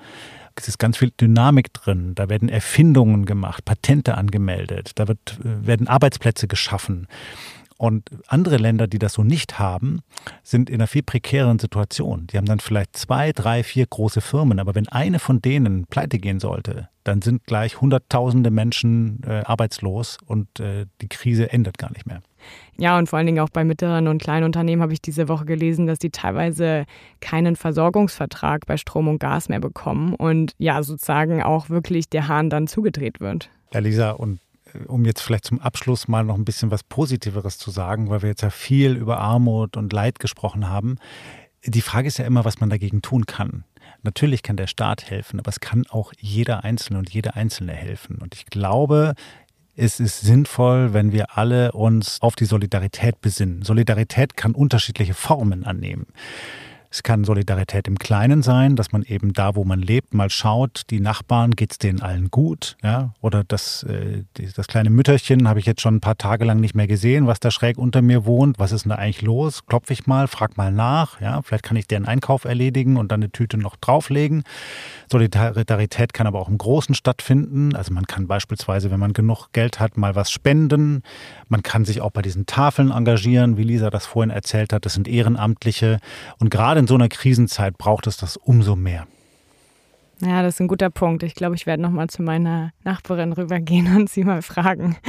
Es 0.55 0.68
ist 0.68 0.79
ganz 0.79 0.96
viel 0.96 1.11
Dynamik 1.20 1.72
drin. 1.75 2.14
Da 2.14 2.31
werden 2.31 2.48
Erfindungen 2.48 3.27
gemacht, 3.27 3.64
Patente 3.64 4.16
angemeldet, 4.16 4.92
da 4.94 5.07
wird, 5.09 5.38
äh, 5.40 5.66
werden 5.66 5.87
Arbeitsplätze 5.87 6.48
geschaffen. 6.48 7.09
Und 7.83 8.11
andere 8.29 8.59
Länder, 8.59 8.87
die 8.87 9.01
das 9.01 9.14
so 9.14 9.25
nicht 9.25 9.59
haben, 9.59 10.03
sind 10.45 10.71
in 10.71 10.77
einer 10.77 10.87
viel 10.87 11.03
prekären 11.03 11.59
Situation. 11.59 12.29
Die 12.29 12.37
haben 12.37 12.45
dann 12.45 12.61
vielleicht 12.61 12.97
zwei, 12.97 13.33
drei, 13.33 13.64
vier 13.64 13.87
große 13.87 14.21
Firmen, 14.21 14.61
aber 14.61 14.77
wenn 14.77 14.87
eine 14.87 15.18
von 15.18 15.42
denen 15.42 15.87
pleite 15.87 16.21
gehen 16.21 16.38
sollte, 16.38 16.88
dann 17.03 17.23
sind 17.23 17.45
gleich 17.45 17.81
Hunderttausende 17.81 18.53
Menschen 18.53 19.21
äh, 19.27 19.42
arbeitslos 19.45 20.18
und 20.25 20.61
äh, 20.61 20.87
die 21.01 21.09
Krise 21.09 21.53
endet 21.53 21.77
gar 21.77 21.90
nicht 21.90 22.07
mehr. 22.07 22.23
Ja, 22.79 22.97
und 22.99 23.09
vor 23.09 23.16
allen 23.16 23.27
Dingen 23.27 23.40
auch 23.40 23.51
bei 23.51 23.64
mittleren 23.64 24.07
und 24.07 24.23
kleinen 24.23 24.45
Unternehmen 24.45 24.81
habe 24.81 24.92
ich 24.92 25.03
diese 25.03 25.27
Woche 25.27 25.45
gelesen, 25.45 25.88
dass 25.88 25.99
die 25.99 26.11
teilweise 26.11 26.85
keinen 27.21 27.57
Versorgungsvertrag 27.57 28.64
bei 28.64 28.77
Strom 28.77 29.09
und 29.09 29.18
Gas 29.18 29.49
mehr 29.49 29.59
bekommen 29.59 30.14
und 30.14 30.55
ja, 30.59 30.85
sozusagen 30.85 31.42
auch 31.42 31.68
wirklich 31.68 32.09
der 32.09 32.29
Hahn 32.29 32.49
dann 32.49 32.68
zugedreht 32.68 33.18
wird. 33.18 33.51
Ja, 33.73 33.81
Lisa, 33.81 34.12
und 34.12 34.38
um 34.87 35.05
jetzt 35.05 35.21
vielleicht 35.21 35.45
zum 35.45 35.61
Abschluss 35.61 36.09
mal 36.09 36.25
noch 36.25 36.37
ein 36.37 36.45
bisschen 36.45 36.71
was 36.71 36.83
Positiveres 36.83 37.59
zu 37.59 37.71
sagen, 37.71 38.11
weil 38.11 38.23
wir 38.23 38.29
jetzt 38.29 38.43
ja 38.43 38.51
viel 38.51 38.97
über 38.97 39.19
Armut 39.19 39.77
und 39.77 39.93
Leid 39.93 40.19
gesprochen 40.19 40.69
haben. 40.69 40.97
Die 41.65 41.83
Frage 41.83 42.09
ist 42.09 42.19
ja 42.19 42.25
immer, 42.25 42.45
was 42.45 42.61
man 42.61 42.71
dagegen 42.71 43.03
tun 43.03 43.27
kann. 43.27 43.65
Natürlich 44.03 44.43
kann 44.43 44.57
der 44.57 44.67
Staat 44.67 45.09
helfen, 45.09 45.39
aber 45.39 45.49
es 45.49 45.61
kann 45.61 45.85
auch 45.89 46.13
jeder 46.19 46.65
Einzelne 46.65 46.99
und 46.99 47.11
jede 47.11 47.37
Einzelne 47.37 47.73
helfen. 47.73 48.17
Und 48.17 48.35
ich 48.35 48.47
glaube, 48.47 49.15
es 49.77 50.01
ist 50.01 50.21
sinnvoll, 50.21 50.93
wenn 50.93 51.13
wir 51.13 51.39
alle 51.39 51.73
uns 51.73 52.21
auf 52.21 52.37
die 52.37 52.45
Solidarität 52.45 53.21
besinnen. 53.21 53.63
Solidarität 53.63 54.37
kann 54.37 54.53
unterschiedliche 54.53 55.15
Formen 55.15 55.65
annehmen. 55.65 56.07
Es 56.93 57.03
kann 57.03 57.25
Solidarität 57.25 57.89
im 57.89 57.99
Kleinen 57.99 58.43
sein, 58.43 58.77
dass 58.77 58.93
man 58.93 59.03
eben 59.03 59.33
da, 59.33 59.57
wo 59.57 59.65
man 59.65 59.81
lebt, 59.81 60.13
mal 60.13 60.29
schaut, 60.29 60.83
die 60.91 61.01
Nachbarn, 61.01 61.53
geht 61.53 61.73
es 61.73 61.79
denen 61.79 62.03
allen 62.03 62.31
gut? 62.31 62.77
Ja? 62.83 63.15
Oder 63.23 63.45
das, 63.45 63.83
äh, 63.85 64.25
das 64.55 64.67
kleine 64.67 64.91
Mütterchen 64.91 65.49
habe 65.49 65.59
ich 65.59 65.65
jetzt 65.65 65.81
schon 65.81 65.97
ein 65.97 66.01
paar 66.03 66.19
Tage 66.19 66.45
lang 66.45 66.61
nicht 66.61 66.75
mehr 66.75 66.87
gesehen, 66.87 67.27
was 67.27 67.41
da 67.41 67.51
schräg 67.51 67.79
unter 67.79 68.03
mir 68.03 68.27
wohnt. 68.27 68.59
Was 68.59 68.73
ist 68.73 68.85
denn 68.85 68.91
da 68.91 68.97
eigentlich 68.97 69.23
los? 69.23 69.65
Klopfe 69.65 69.95
ich 69.95 70.07
mal, 70.07 70.29
frag 70.29 70.59
mal 70.59 70.71
nach. 70.71 71.19
Ja? 71.23 71.41
Vielleicht 71.41 71.65
kann 71.65 71.79
ich 71.79 71.87
deren 71.87 72.05
Einkauf 72.05 72.45
erledigen 72.45 72.99
und 72.99 73.11
dann 73.11 73.23
eine 73.23 73.33
Tüte 73.33 73.57
noch 73.57 73.77
drauflegen. 73.77 74.45
Solidarität 75.11 76.13
kann 76.13 76.27
aber 76.27 76.41
auch 76.41 76.51
im 76.51 76.59
Großen 76.59 76.95
stattfinden. 76.95 77.75
Also 77.75 77.95
man 77.95 78.07
kann 78.07 78.27
beispielsweise, 78.27 78.91
wenn 78.91 79.01
man 79.01 79.15
genug 79.15 79.49
Geld 79.55 79.81
hat, 79.81 79.97
mal 79.97 80.15
was 80.15 80.31
spenden. 80.31 81.03
Man 81.49 81.63
kann 81.63 81.87
sich 81.87 82.03
auch 82.03 82.11
bei 82.11 82.21
diesen 82.21 82.45
Tafeln 82.45 82.91
engagieren, 82.91 83.57
wie 83.57 83.65
Lisa 83.65 83.89
das 83.89 84.05
vorhin 84.05 84.29
erzählt 84.29 84.75
hat. 84.75 84.85
Das 84.85 84.93
sind 84.93 85.09
Ehrenamtliche. 85.09 85.99
Und 86.39 86.51
gerade 86.51 86.82
in 86.83 86.88
so 86.88 86.97
einer 86.97 87.09
Krisenzeit 87.09 87.79
braucht 87.79 88.09
es 88.09 88.16
das 88.16 88.37
umso 88.37 88.75
mehr. 88.75 89.07
Ja, 90.21 90.42
das 90.42 90.55
ist 90.55 90.61
ein 90.61 90.66
guter 90.66 90.90
Punkt. 90.90 91.23
Ich 91.23 91.37
glaube, 91.37 91.55
ich 91.55 91.64
werde 91.64 91.81
nochmal 91.81 92.09
zu 92.09 92.23
meiner 92.23 92.73
Nachbarin 92.83 93.33
rübergehen 93.33 93.97
und 93.97 94.11
sie 94.11 94.25
mal 94.25 94.42
fragen. 94.42 94.97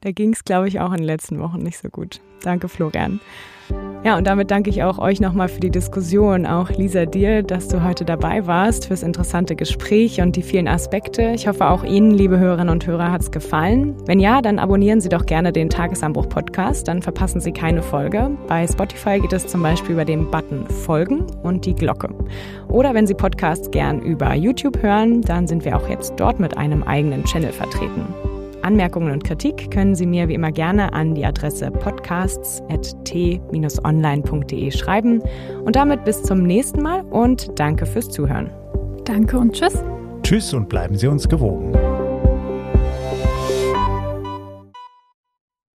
Da 0.00 0.10
ging 0.10 0.34
es, 0.34 0.44
glaube 0.44 0.68
ich, 0.68 0.80
auch 0.80 0.90
in 0.90 0.98
den 0.98 1.06
letzten 1.06 1.38
Wochen 1.40 1.62
nicht 1.62 1.78
so 1.78 1.88
gut. 1.88 2.20
Danke, 2.42 2.68
Florian. 2.68 3.20
Ja, 4.04 4.18
und 4.18 4.26
damit 4.26 4.50
danke 4.50 4.68
ich 4.68 4.82
auch 4.82 4.98
euch 4.98 5.18
nochmal 5.18 5.48
für 5.48 5.60
die 5.60 5.70
Diskussion, 5.70 6.44
auch 6.44 6.68
Lisa 6.68 7.06
dir, 7.06 7.42
dass 7.42 7.68
du 7.68 7.82
heute 7.82 8.04
dabei 8.04 8.46
warst, 8.46 8.86
fürs 8.86 9.02
interessante 9.02 9.56
Gespräch 9.56 10.20
und 10.20 10.36
die 10.36 10.42
vielen 10.42 10.68
Aspekte. 10.68 11.32
Ich 11.34 11.48
hoffe, 11.48 11.66
auch 11.70 11.84
Ihnen, 11.84 12.10
liebe 12.10 12.38
Hörerinnen 12.38 12.68
und 12.68 12.86
Hörer, 12.86 13.10
hat 13.10 13.22
es 13.22 13.30
gefallen. 13.30 13.94
Wenn 14.04 14.20
ja, 14.20 14.42
dann 14.42 14.58
abonnieren 14.58 15.00
Sie 15.00 15.08
doch 15.08 15.24
gerne 15.24 15.52
den 15.52 15.70
Tagesanbruch-Podcast, 15.70 16.86
dann 16.86 17.00
verpassen 17.00 17.40
Sie 17.40 17.52
keine 17.52 17.80
Folge. 17.80 18.30
Bei 18.46 18.66
Spotify 18.66 19.20
geht 19.20 19.32
es 19.32 19.46
zum 19.46 19.62
Beispiel 19.62 19.92
über 19.92 20.04
den 20.04 20.30
Button 20.30 20.66
Folgen 20.66 21.24
und 21.42 21.64
die 21.64 21.74
Glocke. 21.74 22.10
Oder 22.68 22.92
wenn 22.92 23.06
Sie 23.06 23.14
Podcasts 23.14 23.70
gern 23.70 24.02
über 24.02 24.34
YouTube 24.34 24.82
hören, 24.82 25.22
dann 25.22 25.46
sind 25.46 25.64
wir 25.64 25.78
auch 25.78 25.88
jetzt 25.88 26.12
dort 26.18 26.38
mit 26.40 26.58
einem 26.58 26.82
eigenen 26.82 27.24
Channel 27.24 27.52
vertreten. 27.52 28.04
Anmerkungen 28.64 29.12
und 29.12 29.24
Kritik 29.24 29.70
können 29.70 29.94
Sie 29.94 30.06
mir 30.06 30.28
wie 30.28 30.34
immer 30.34 30.52
gerne 30.52 30.92
an 30.92 31.14
die 31.14 31.24
Adresse 31.24 31.70
podcasts.t-online.de 31.70 34.70
schreiben. 34.70 35.22
Und 35.64 35.76
damit 35.76 36.04
bis 36.04 36.22
zum 36.22 36.42
nächsten 36.42 36.82
Mal 36.82 37.00
und 37.02 37.58
danke 37.58 37.86
fürs 37.86 38.08
Zuhören. 38.08 38.50
Danke 39.04 39.38
und 39.38 39.52
tschüss. 39.52 39.82
Tschüss 40.22 40.52
und 40.54 40.68
bleiben 40.68 40.96
Sie 40.96 41.06
uns 41.06 41.28
gewogen. 41.28 41.72